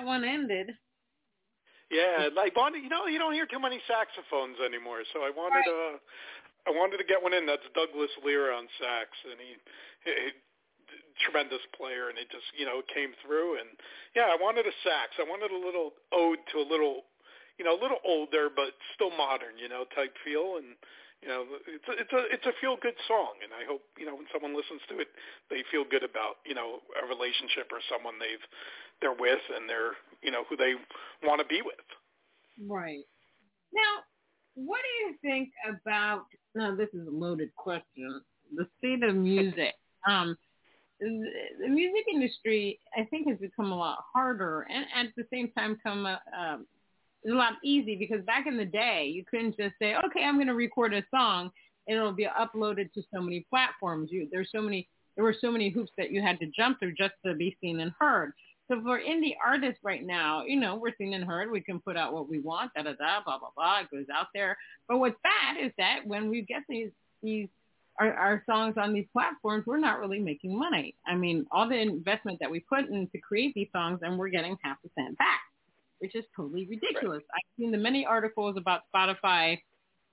[0.00, 0.72] that one ended.
[1.90, 2.82] Yeah, I wanted.
[2.82, 5.94] You know, you don't hear too many saxophones anymore, so I wanted right.
[5.94, 5.96] uh
[6.68, 7.44] I wanted to get one in.
[7.44, 9.56] That's Douglas Lira on sax, and he,
[10.06, 10.12] he
[11.24, 13.58] tremendous player, and it just you know came through.
[13.58, 13.68] And
[14.14, 15.18] yeah, I wanted a sax.
[15.18, 17.04] I wanted a little ode to a little,
[17.58, 20.62] you know, a little older but still modern, you know, type feel.
[20.62, 20.78] And
[21.20, 24.08] you know, it's a, it's a it's a feel good song, and I hope you
[24.08, 25.12] know when someone listens to it,
[25.52, 28.46] they feel good about you know a relationship or someone they've
[29.00, 30.74] they're with and they're you know who they
[31.22, 31.74] want to be with.
[32.68, 33.04] Right.
[33.72, 34.02] Now,
[34.54, 36.26] what do you think about?
[36.54, 38.20] Now, this is a loaded question.
[38.54, 39.74] The state of music.
[40.08, 40.34] Um,
[40.98, 45.78] the music industry, I think, has become a lot harder, and at the same time,
[45.82, 46.66] come uh, um,
[47.30, 50.46] a lot easy because back in the day, you couldn't just say, "Okay, I'm going
[50.46, 51.50] to record a song,"
[51.86, 54.10] and it'll be uploaded to so many platforms.
[54.10, 56.94] You there's so many there were so many hoops that you had to jump through
[56.94, 58.32] just to be seen and heard.
[58.70, 61.50] So for indie artists right now, you know, we're seen and heard.
[61.50, 63.80] We can put out what we want, da da da, blah blah blah.
[63.80, 64.56] It goes out there.
[64.88, 67.48] But what's bad is that when we get these these
[67.98, 70.94] our, our songs on these platforms, we're not really making money.
[71.04, 74.28] I mean, all the investment that we put in to create these songs, and we're
[74.28, 75.40] getting half a cent back,
[75.98, 77.22] which is totally ridiculous.
[77.22, 77.34] Right.
[77.34, 79.58] I've seen the many articles about Spotify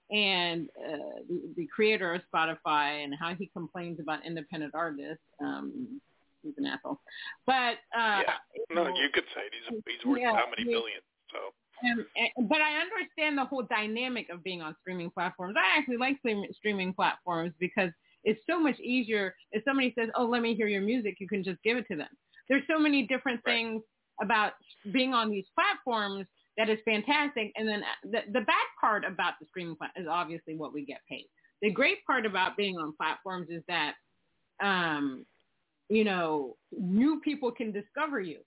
[0.10, 5.24] and uh, the, the creator of Spotify and how he complains about independent artists.
[5.39, 6.02] Um,
[6.43, 7.00] he's an asshole.
[7.45, 8.38] But uh, yeah,
[8.71, 11.04] no, you, could say he's he's worth yeah, how many billions.
[11.32, 11.39] So.
[11.84, 15.56] And, and, but I understand the whole dynamic of being on streaming platforms.
[15.58, 17.91] I actually like streaming platforms because
[18.23, 19.36] it's so much easier.
[19.52, 21.95] If somebody says, "Oh, let me hear your music," you can just give it to
[21.95, 22.10] them.
[22.50, 23.54] There's so many different right.
[23.54, 23.84] things
[24.21, 24.54] about
[24.91, 26.26] being on these platforms
[26.58, 27.52] that is fantastic.
[27.56, 30.86] And then uh, the, the bad part about the streaming platform is obviously what we
[30.86, 31.28] get paid.
[31.62, 33.93] The great part about being on platforms is that
[34.62, 35.26] um,
[35.89, 38.39] you know, new people can discover you.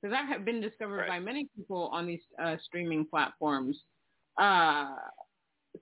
[0.00, 1.08] Because I have been discovered right.
[1.08, 3.76] by many people on these uh, streaming platforms.
[4.40, 4.94] Uh,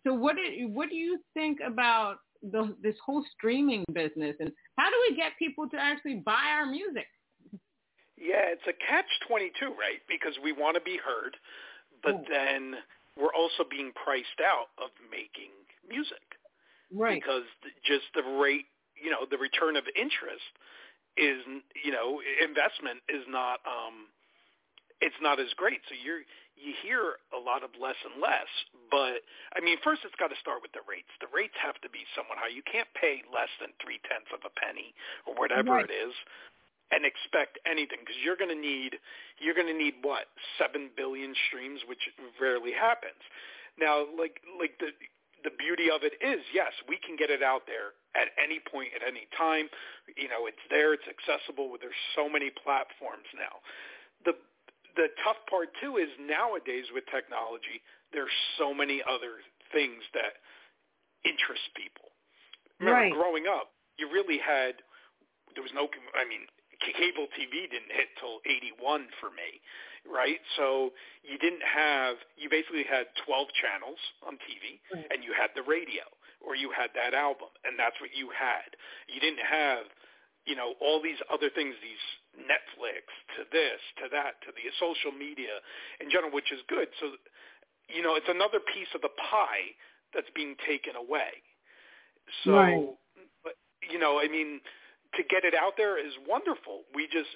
[0.05, 4.89] so what do, what do you think about the, this whole streaming business, and how
[4.89, 7.07] do we get people to actually buy our music?
[8.17, 10.01] Yeah, it's a catch twenty two, right?
[10.09, 11.37] Because we want to be heard,
[12.03, 12.25] but oh.
[12.31, 12.75] then
[13.19, 15.53] we're also being priced out of making
[15.89, 16.25] music,
[16.93, 17.21] right?
[17.21, 17.45] Because
[17.85, 18.67] just the rate,
[19.03, 20.49] you know, the return of interest
[21.17, 21.43] is
[21.85, 24.09] you know investment is not um
[25.01, 25.81] it's not as great.
[25.89, 26.25] So you're
[26.57, 28.49] you hear a lot of less and less
[28.89, 29.21] but
[29.53, 31.13] i mean first it's got to start with the rates.
[31.21, 32.49] The rates have to be somewhat high.
[32.49, 34.97] You can't pay less than three tenths of a penny
[35.29, 35.85] or whatever right.
[35.85, 36.17] it is
[36.91, 38.97] and expect anything because you're going to need
[39.37, 42.09] you're going to need what seven billion streams which
[42.41, 43.21] rarely happens.
[43.77, 44.97] Now like like the
[45.45, 48.97] the beauty of it is, yes, we can get it out there at any point
[48.97, 49.69] at any time.
[50.17, 51.77] You know, it's there, it's accessible.
[51.77, 53.61] There's so many platforms now.
[54.25, 54.35] The
[54.97, 57.85] the tough part too is nowadays with technology,
[58.17, 60.41] there's so many other things that
[61.29, 62.17] interest people.
[62.81, 63.13] Remember, right.
[63.13, 64.81] growing up, you really had
[65.53, 65.89] there was no.
[66.17, 66.49] I mean,
[66.81, 69.61] cable TV didn't hit till 81 for me,
[70.05, 70.41] right?
[70.57, 70.93] So
[71.25, 76.05] you didn't have, you basically had 12 channels on TV and you had the radio
[76.47, 78.79] or you had that album and that's what you had.
[79.11, 79.91] You didn't have,
[80.47, 82.07] you know, all these other things, these
[82.39, 85.59] Netflix to this, to that, to the social media
[85.99, 86.87] in general, which is good.
[87.03, 87.19] So,
[87.91, 89.75] you know, it's another piece of the pie
[90.15, 91.43] that's being taken away.
[92.47, 92.87] So, right.
[93.43, 93.59] but,
[93.91, 94.63] you know, I mean,
[95.19, 96.87] to get it out there is wonderful.
[96.95, 97.31] We just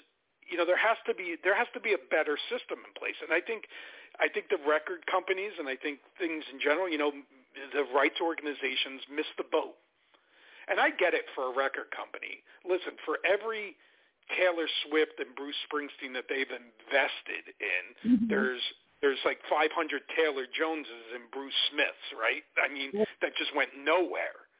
[0.51, 3.15] you know there has to be there has to be a better system in place
[3.23, 3.71] and i think
[4.19, 7.15] i think the record companies and i think things in general you know
[7.73, 9.77] the rights organizations miss the boat
[10.69, 13.77] and i get it for a record company listen for every
[14.37, 18.29] taylor swift and bruce springsteen that they've invested in mm-hmm.
[18.29, 18.63] there's
[19.01, 19.73] there's like 500
[20.15, 24.51] taylor joneses and bruce smiths right i mean that just went nowhere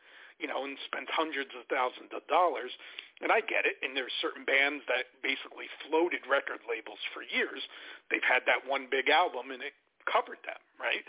[0.41, 2.73] you know, and spent hundreds of thousands of dollars.
[3.21, 3.77] And I get it.
[3.85, 7.61] And there's certain bands that basically floated record labels for years.
[8.09, 9.77] They've had that one big album and it
[10.09, 11.05] covered them, right?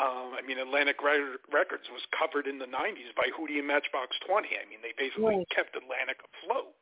[0.00, 4.48] Um, I mean, Atlantic Records was covered in the 90s by Hootie and Matchbox 20.
[4.56, 5.52] I mean, they basically right.
[5.52, 6.72] kept Atlantic afloat.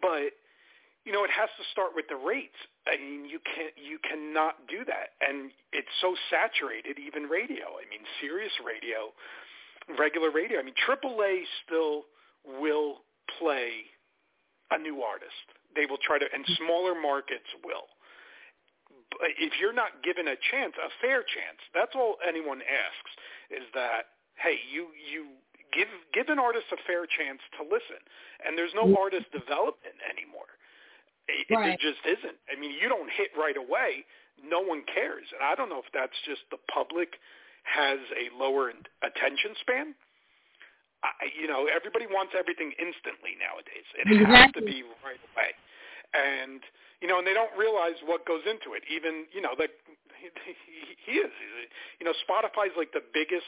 [0.00, 0.32] But
[1.04, 2.56] you know, it has to start with the rates.
[2.88, 6.96] I mean, you can't, you cannot do that, and it's so saturated.
[6.96, 7.76] Even radio.
[7.76, 9.12] I mean, Sirius radio
[9.98, 10.58] regular radio.
[10.58, 12.04] I mean, AAA still
[12.44, 13.02] will
[13.38, 13.84] play
[14.70, 15.44] a new artist.
[15.74, 17.90] They will try to, and smaller markets will.
[19.38, 23.12] If you're not given a chance, a fair chance, that's all anyone asks
[23.50, 25.34] is that, hey, you you
[25.74, 28.00] give give an artist a fair chance to listen.
[28.46, 29.02] And there's no mm-hmm.
[29.02, 30.48] artist development anymore.
[31.26, 31.76] It, Right.
[31.80, 32.36] There just isn't.
[32.52, 34.04] I mean, you don't hit right away,
[34.44, 35.24] no one cares.
[35.32, 37.16] And I don't know if that's just the public
[37.64, 38.68] has a lower
[39.00, 39.96] attention span.
[41.04, 43.84] I, you know, everybody wants everything instantly nowadays.
[43.96, 45.52] It has to be right away.
[46.14, 46.62] And
[47.02, 48.82] you know, and they don't realize what goes into it.
[48.88, 49.70] Even you know, that
[50.22, 50.30] he,
[51.04, 51.32] he is.
[52.00, 53.46] You know, Spotify's like the biggest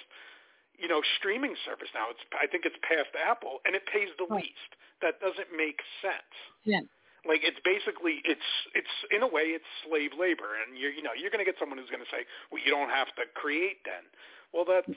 [0.79, 2.11] you know streaming service now.
[2.11, 4.45] It's I think it's past Apple, and it pays the Right.
[4.45, 4.73] least.
[5.03, 6.81] That doesn't make sense Yeah.
[7.29, 11.13] like it's basically it's it's in a way it's slave labor and you're you know
[11.13, 13.85] you're going to get someone who's going to say well you don't have to create
[13.85, 14.09] then
[14.57, 14.89] well that's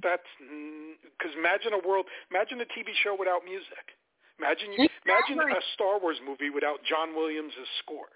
[0.00, 3.92] that's because imagine a world imagine a tv show without music
[4.38, 7.52] imagine you imagine a star wars movie without john williams'
[7.82, 8.08] score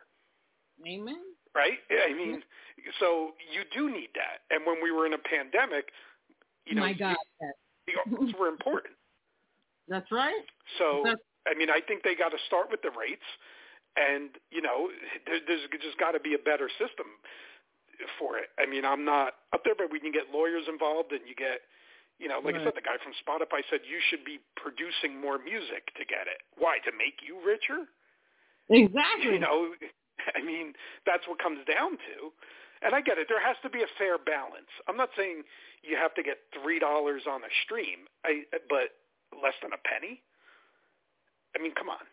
[0.86, 1.22] Amen.
[1.54, 2.42] right i mean
[3.00, 5.90] so you do need that and when we were in a pandemic
[6.66, 7.16] you know My God.
[7.86, 8.94] the arts were important
[9.88, 10.42] That's right.
[10.78, 13.22] So That's- I mean, I think they got to start with the rates,
[13.94, 14.90] and you know,
[15.30, 17.06] there, there's just got to be a better system
[18.18, 18.50] for it.
[18.58, 21.62] I mean, I'm not up there, but we can get lawyers involved, and you get,
[22.18, 25.36] you know, like I said, the guy from Spotify said you should be producing more
[25.36, 26.40] music to get it.
[26.56, 26.80] Why?
[26.88, 27.84] To make you richer?
[28.72, 29.36] Exactly.
[29.36, 29.76] You know,
[30.36, 30.72] I mean,
[31.04, 32.32] that's what comes down to.
[32.84, 33.28] And I get it.
[33.28, 34.68] There has to be a fair balance.
[34.88, 35.44] I'm not saying
[35.80, 38.96] you have to get three dollars on a stream, I, but
[39.32, 40.20] less than a penny.
[41.56, 42.04] I mean, come on.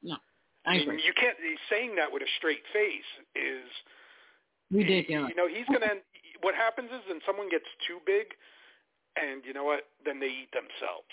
[0.00, 0.16] No,
[0.64, 1.04] I mean, agree.
[1.04, 1.36] you can't.
[1.68, 3.68] Saying that with a straight face is
[4.72, 5.28] Ridiculous.
[5.28, 6.00] You know, he's gonna.
[6.40, 8.32] What happens is, then someone gets too big,
[9.16, 9.84] and you know what?
[10.04, 11.12] Then they eat themselves,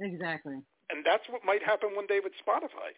[0.00, 0.56] Exactly.
[0.90, 2.92] and that's what might happen one day with Spotify.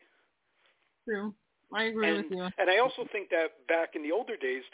[1.08, 1.34] True.
[1.74, 2.48] I agree and, with you.
[2.58, 4.64] and I also think that back in the older days,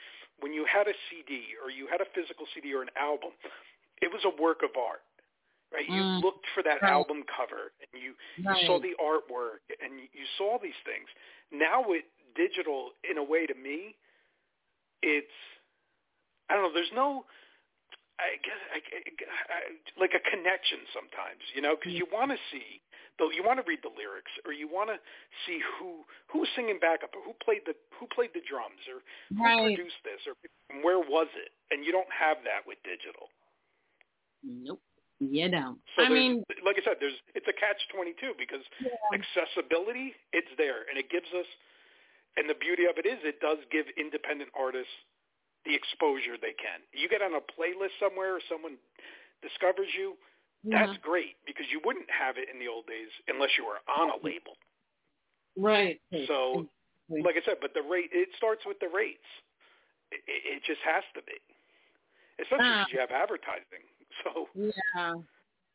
[0.40, 3.30] when you had a CD or you had a physical CD or an album,
[4.02, 5.04] it was a work of art,
[5.72, 5.86] right?
[5.88, 6.90] You Mm, looked for that right.
[6.90, 8.48] album cover and you, Right.
[8.50, 11.08] you saw the artwork and you, you saw these things.
[11.52, 12.04] Now with
[12.36, 13.96] digital, in a way, to me,
[15.02, 15.36] it's
[16.50, 16.74] I don't know.
[16.74, 17.24] There's no
[18.18, 19.58] I guess I, I,
[19.98, 22.82] like a connection sometimes, you know, because you want to see,
[23.18, 24.98] though you want to read the lyrics, or you want to
[25.46, 29.06] see who who's singing backup, or who played the who played the drums, or
[29.38, 29.70] who Right.
[29.70, 30.34] produced this, or
[30.82, 33.30] where was it, and you don't have that with digital.
[34.42, 34.82] Nope.
[35.20, 35.78] You don't.
[35.96, 38.62] So I mean, like I said, there's it's a catch twenty two because
[39.14, 41.46] accessibility, it's there, and it gives us,
[42.36, 44.94] and the beauty of it is, it does give independent artists
[45.64, 46.82] the exposure they can.
[46.92, 48.78] You get on a playlist somewhere, or someone
[49.42, 50.14] discovers you,
[50.64, 54.10] that's great because you wouldn't have it in the old days unless you were on
[54.10, 54.58] a label.
[55.56, 56.00] right.
[56.26, 56.66] So,
[57.08, 59.24] like I said, but the rate it starts with the rates.
[60.10, 61.38] It, it just has to be,
[62.42, 63.84] especially because you have advertising.
[64.24, 65.14] So Yeah.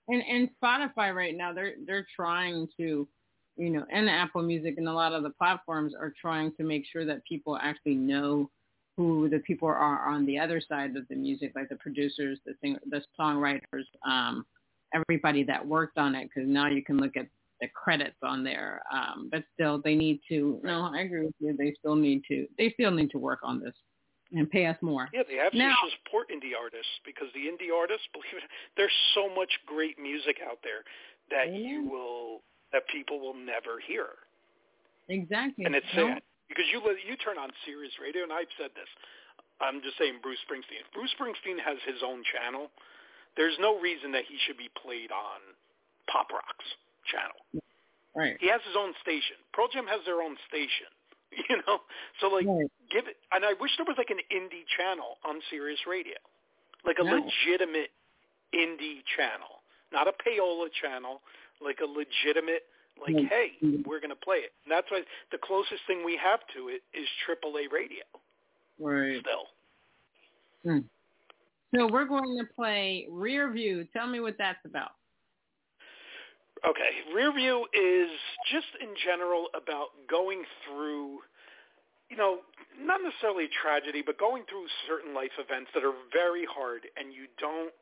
[0.10, 3.08] And and Spotify right now they're they're trying to,
[3.56, 6.84] you know, and Apple Music and a lot of the platforms are trying to make
[6.92, 8.50] sure that people actually know
[8.98, 12.54] who the people are on the other side of the music, like the producers, the
[12.62, 14.46] singer, the songwriters, um,
[14.94, 17.28] everybody that worked on it, because now you can look at
[17.60, 18.84] the credits on there.
[18.94, 20.60] Um, but still, they need to.
[20.64, 21.56] No, I agree with you.
[21.58, 22.48] They still need to.
[22.58, 23.74] They still need to work on this
[24.32, 25.10] and pay us more.
[25.14, 28.91] Yeah, they have Now- to support indie artists because the indie artists, believe it, there's
[29.16, 30.84] so much great music out there
[31.32, 32.41] that you will
[32.72, 34.08] that people will never hear,
[35.08, 35.66] Exactly.
[35.66, 36.22] and it's sad
[36.54, 38.89] because you you turn on Sirius Radio, and I've said this.
[39.62, 40.82] I'm just saying, Bruce Springsteen.
[40.86, 42.70] If Bruce Springsteen has his own channel,
[43.38, 45.39] there's no reason that he should be played on
[46.10, 46.70] Pop Rock's
[47.10, 47.38] channel.
[48.14, 48.38] Right.
[48.41, 49.38] He has his own station.
[49.54, 50.89] Pearl Jam has their own station.
[51.49, 51.82] You know,
[52.22, 52.70] so like Right.
[52.93, 53.18] give it.
[53.34, 56.14] And I wish there was like an indie channel on Sirius Radio,
[56.86, 57.26] like a No.
[57.26, 57.89] legitimate
[58.54, 61.22] indie channel, not a payola channel,
[61.60, 62.70] like a legitimate.
[63.02, 63.28] Like, Mm.
[63.28, 64.54] hey, we're gonna play it.
[64.64, 68.04] And that's why the closest thing we have to it is AAA radio.
[68.80, 69.20] Right.
[69.20, 69.48] Still,
[70.64, 70.80] Hmm.
[71.76, 73.84] So we're going to play Rear View.
[73.94, 74.91] Tell me what that's about.
[76.66, 78.10] Okay, rear view is
[78.50, 81.20] just in general about going through,
[82.10, 82.39] you know,
[82.80, 87.28] not necessarily tragedy, but going through certain life events that are very hard, and you
[87.38, 87.74] don't.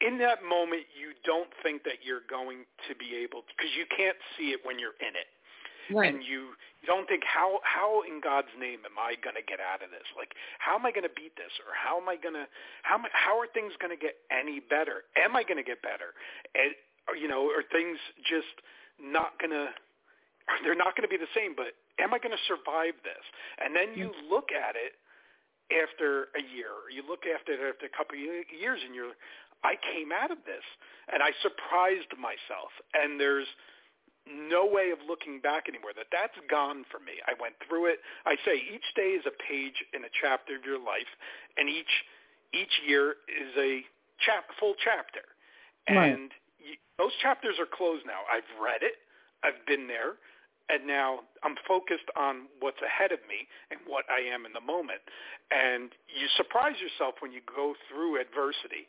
[0.00, 4.16] In that moment, you don't think that you're going to be able because you can't
[4.38, 5.26] see it when you're in it,
[5.90, 6.12] Right.
[6.12, 6.52] and you
[6.86, 10.06] don't think how how in God's name am I going to get out of this?
[10.14, 12.46] Like, how am I going to beat this, or how am I going to
[12.86, 15.02] how am I- how are things going to get any better?
[15.16, 16.14] Am I going to get better?
[16.54, 16.76] And
[17.08, 18.52] or, you know, are things just
[19.00, 19.72] not going to,
[20.62, 23.24] they're not going to be the same, but am I going to survive this?
[23.58, 24.30] And then you mm.
[24.30, 24.94] look at it
[25.68, 29.12] after a year, or you look after it after a couple of years, and you're,
[29.64, 30.64] I came out of this,
[31.12, 32.70] and I surprised myself.
[32.94, 33.48] And there's,
[34.28, 35.96] no way of looking back anymore.
[35.96, 37.16] That that's gone for me.
[37.24, 38.04] I went through it.
[38.26, 41.08] I say each day is a page in a chapter of your life,
[41.56, 42.04] and each
[42.52, 43.84] each year is a
[44.20, 45.24] chap full chapter.
[45.88, 46.12] Right.
[46.12, 46.30] And
[46.60, 48.24] you, those chapters are closed now.
[48.28, 49.00] I've read it.
[49.44, 50.16] I've been there.
[50.68, 54.60] And now I'm focused on what's ahead of me and what I am in the
[54.60, 55.00] moment.
[55.48, 58.84] And you surprise yourself when you go through adversity.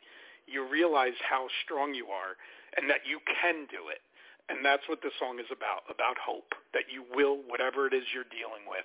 [0.50, 2.34] You realize how strong you are
[2.76, 4.02] and that you can do it.
[4.50, 8.02] And that's what this song is about, about hope, that you will, whatever it is
[8.10, 8.82] you're dealing with,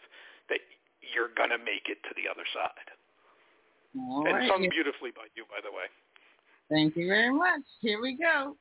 [0.49, 0.61] that
[1.01, 2.87] you're going to make it to the other side.
[3.97, 4.49] All and right.
[4.49, 5.89] sung beautifully by you, by the way.
[6.69, 7.65] Thank you very much.
[7.81, 8.55] Here we go.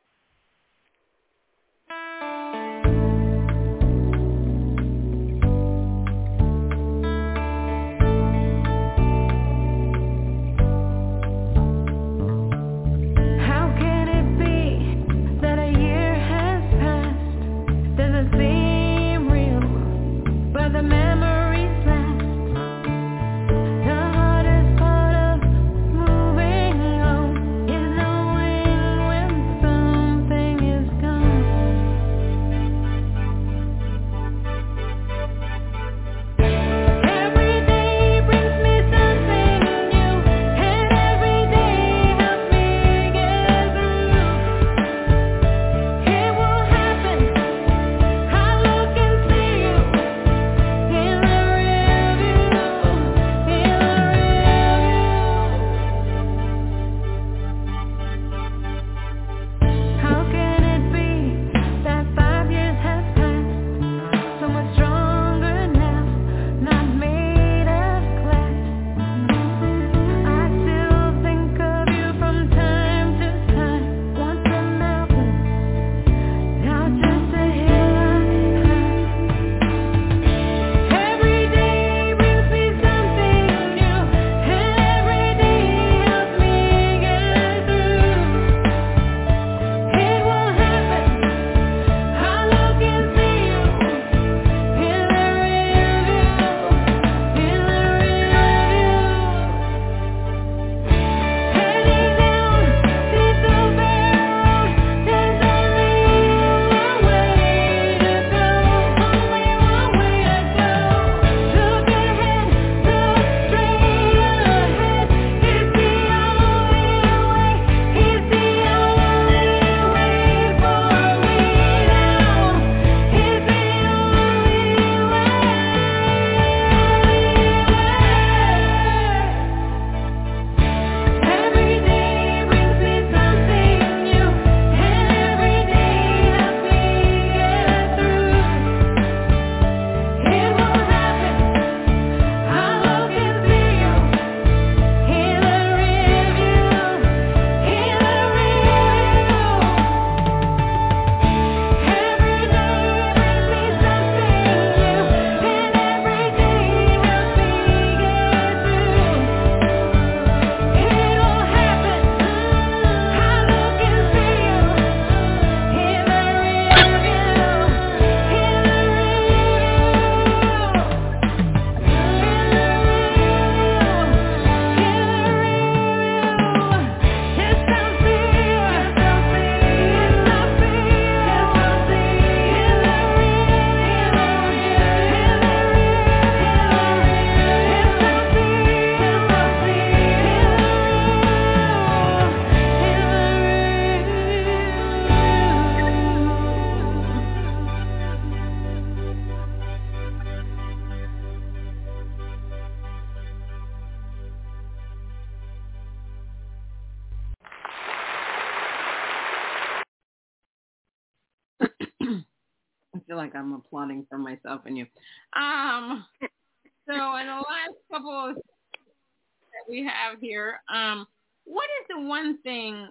[217.14, 221.06] So in the last couple of that we have here, um,
[221.44, 222.88] what is the one thing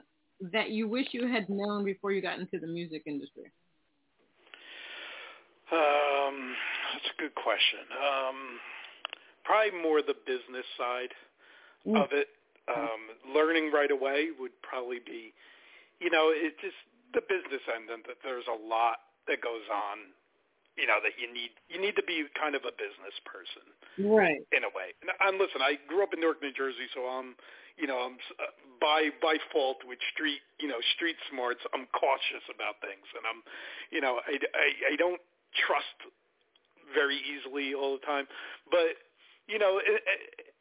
[0.53, 3.51] that you wish you had known before you got into the music industry?
[5.71, 6.55] Um,
[6.93, 7.79] that's a good question.
[7.91, 8.35] Um,
[9.43, 11.13] probably more the business side
[11.85, 12.01] Mm.
[12.01, 12.29] of it.
[12.69, 15.33] Um, learning right away would probably be,
[15.99, 16.77] you know, it just
[17.13, 20.13] the business end and that there's a lot that goes on.
[20.77, 23.65] You know that you need you need to be kind of a business person
[23.99, 24.41] Right.
[24.51, 24.93] in a way.
[25.01, 27.35] And, and listen, I grew up in Newark, New Jersey, so I'm,
[27.77, 28.49] you know, I'm uh,
[28.81, 31.61] by by fault with street, you know, street smarts.
[31.73, 33.43] I'm cautious about things, and I'm,
[33.91, 35.21] you know, I, I, I don't
[35.67, 36.09] trust
[36.93, 38.27] very easily all the time.
[38.71, 38.97] But
[39.47, 40.55] you know, it, it,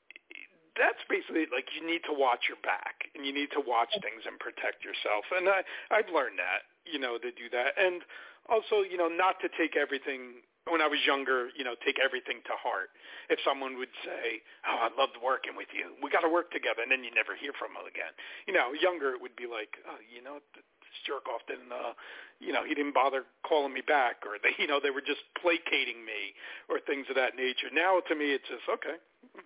[0.77, 4.25] that's basically like you need to watch your back and you need to watch things
[4.27, 5.25] and protect yourself.
[5.33, 7.79] And I I've learned that, you know, to do that.
[7.79, 8.03] And
[8.49, 12.39] also, you know, not to take everything when I was younger, you know, take everything
[12.47, 12.95] to heart.
[13.31, 15.95] If someone would say, "Oh, I loved working with you.
[16.03, 18.15] We got to work together," and then you never hear from them again.
[18.47, 20.63] You know, younger it would be like, "Oh, you know, this
[21.07, 21.95] jerk off didn't, uh,
[22.39, 25.23] you know, he didn't bother calling me back, or they, you know, they were just
[25.35, 26.35] placating me,
[26.69, 28.99] or things of that nature." Now, to me, it's just okay.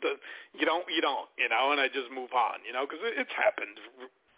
[0.03, 0.21] The,
[0.53, 3.15] you don't, you don't, you know, and I just move on, you know, because it,
[3.17, 3.79] it's happened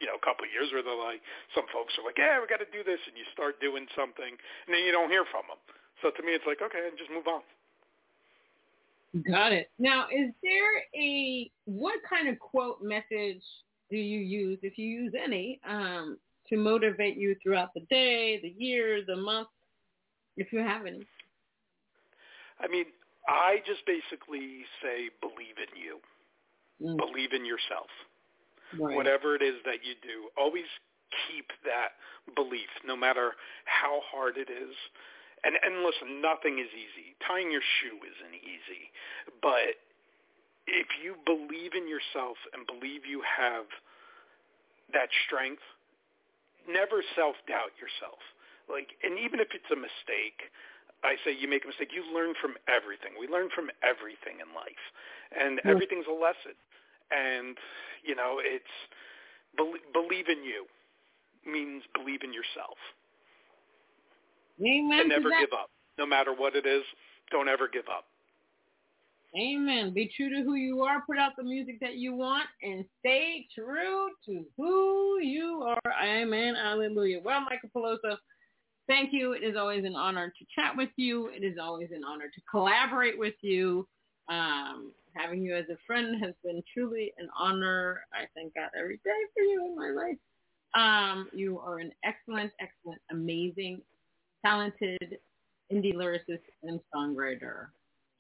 [0.01, 1.20] you know, a couple of years where they're like,
[1.55, 4.30] some folks are like, yeah, we got to do this, and you start doing something,
[4.30, 5.61] and then you don't hear from them.
[6.03, 7.42] So to me, it's like, okay, and just move on.
[9.26, 9.70] Got it.
[9.78, 13.42] Now, is there a what kind of quote message
[13.90, 16.18] do you use, if you use any, um,
[16.49, 19.49] to motivate you throughout the day, the year, the month,
[20.36, 21.07] if you have any?
[22.61, 22.86] I mean,
[23.26, 25.99] I just basically say believe in you,
[26.82, 26.96] mm.
[26.96, 27.88] believe in yourself.
[28.76, 28.96] Right.
[28.96, 30.68] Whatever it is that you do, always
[31.28, 31.96] keep that
[32.34, 33.32] belief, no matter
[33.64, 34.74] how hard it is
[35.44, 37.14] and and listen, nothing is easy.
[37.22, 38.90] Tying your shoe isn't easy,
[39.42, 39.78] but
[40.66, 43.66] if you believe in yourself and believe you have
[44.92, 45.64] that strength,
[46.68, 48.20] never self-doubt yourself.
[48.68, 50.52] Like, and even if it's a mistake,
[51.00, 53.16] I say you make a mistake, you learn from everything.
[53.16, 54.84] We learn from everything in life,
[55.32, 55.70] and yeah.
[55.70, 56.58] everything's a lesson.
[57.11, 57.56] And
[58.04, 58.64] you know, it's
[59.56, 60.66] believe in you
[61.46, 62.76] means believe in yourself.
[64.61, 65.00] Amen.
[65.00, 65.70] And never give up.
[65.98, 66.82] No matter what it is,
[67.30, 68.04] don't ever give up.
[69.36, 69.92] Amen.
[69.92, 71.02] Be true to who you are.
[71.06, 75.92] Put out the music that you want and stay true to who you are.
[76.02, 76.54] Amen.
[76.54, 77.20] Hallelujah.
[77.22, 78.16] Well, Michael Peloso,
[78.86, 79.32] thank you.
[79.32, 81.28] It is always an honor to chat with you.
[81.28, 83.86] It is always an honor to collaborate with you.
[84.30, 88.02] Um, having you as a friend has been truly an honor.
[88.12, 90.18] I thank God every day for you in my life.
[90.74, 93.82] Um, you are an excellent, excellent, amazing
[94.44, 95.18] talented
[95.72, 97.68] indie lyricist and songwriter.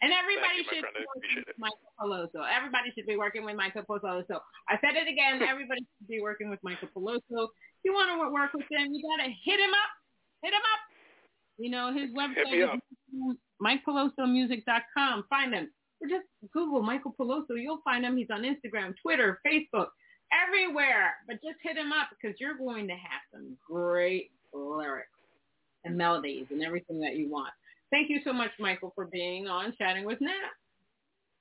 [0.00, 2.46] And everybody you, should be working with Michael Peloso.
[2.46, 4.38] Everybody should be working with Michael Peloso.
[4.68, 5.42] I said it again.
[5.48, 7.50] Everybody should be working with Michael Peloso.
[7.50, 9.90] If you want to work with him, you got to hit him up.
[10.42, 10.80] Hit him up.
[11.58, 15.24] You know, his website is MikePelosomusic.com.
[15.28, 15.68] Find him.
[16.00, 17.60] Or just Google Michael Peloso.
[17.60, 18.16] You'll find him.
[18.16, 19.88] He's on Instagram, Twitter, Facebook,
[20.32, 21.14] everywhere.
[21.26, 25.08] But just hit him up because you're going to have some great lyrics
[25.84, 27.52] and melodies and everything that you want.
[27.90, 30.52] Thank you so much, Michael, for being on Chatting with Nat.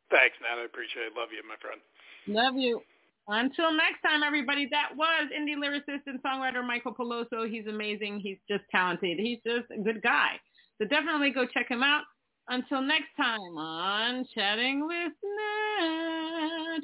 [0.10, 0.62] Thanks, Nat.
[0.62, 1.14] I appreciate it.
[1.18, 1.82] Love you, my friend.
[2.28, 2.82] Love you.
[3.28, 7.50] Until next time, everybody, that was indie lyricist and songwriter Michael Peloso.
[7.50, 8.22] He's amazing.
[8.22, 9.20] He's just talented.
[9.20, 10.40] He's just a good guy.
[10.78, 12.04] So definitely go check him out.
[12.50, 16.80] Until next time on Chatting with Nat.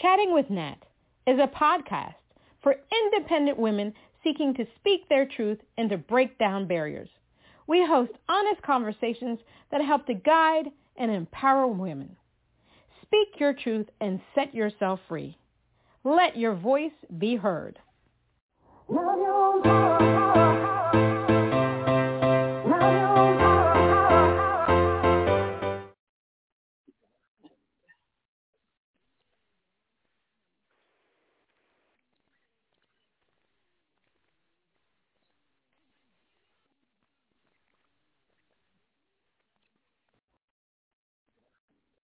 [0.00, 0.76] Chatting with Nat
[1.26, 2.14] is a podcast
[2.62, 3.92] for independent women
[4.24, 7.10] seeking to speak their truth and to break down barriers.
[7.66, 9.40] We host honest conversations
[9.70, 12.16] that help to guide and empower women.
[13.02, 15.36] Speak your truth and set yourself free.
[16.04, 17.78] Let your voice be heard.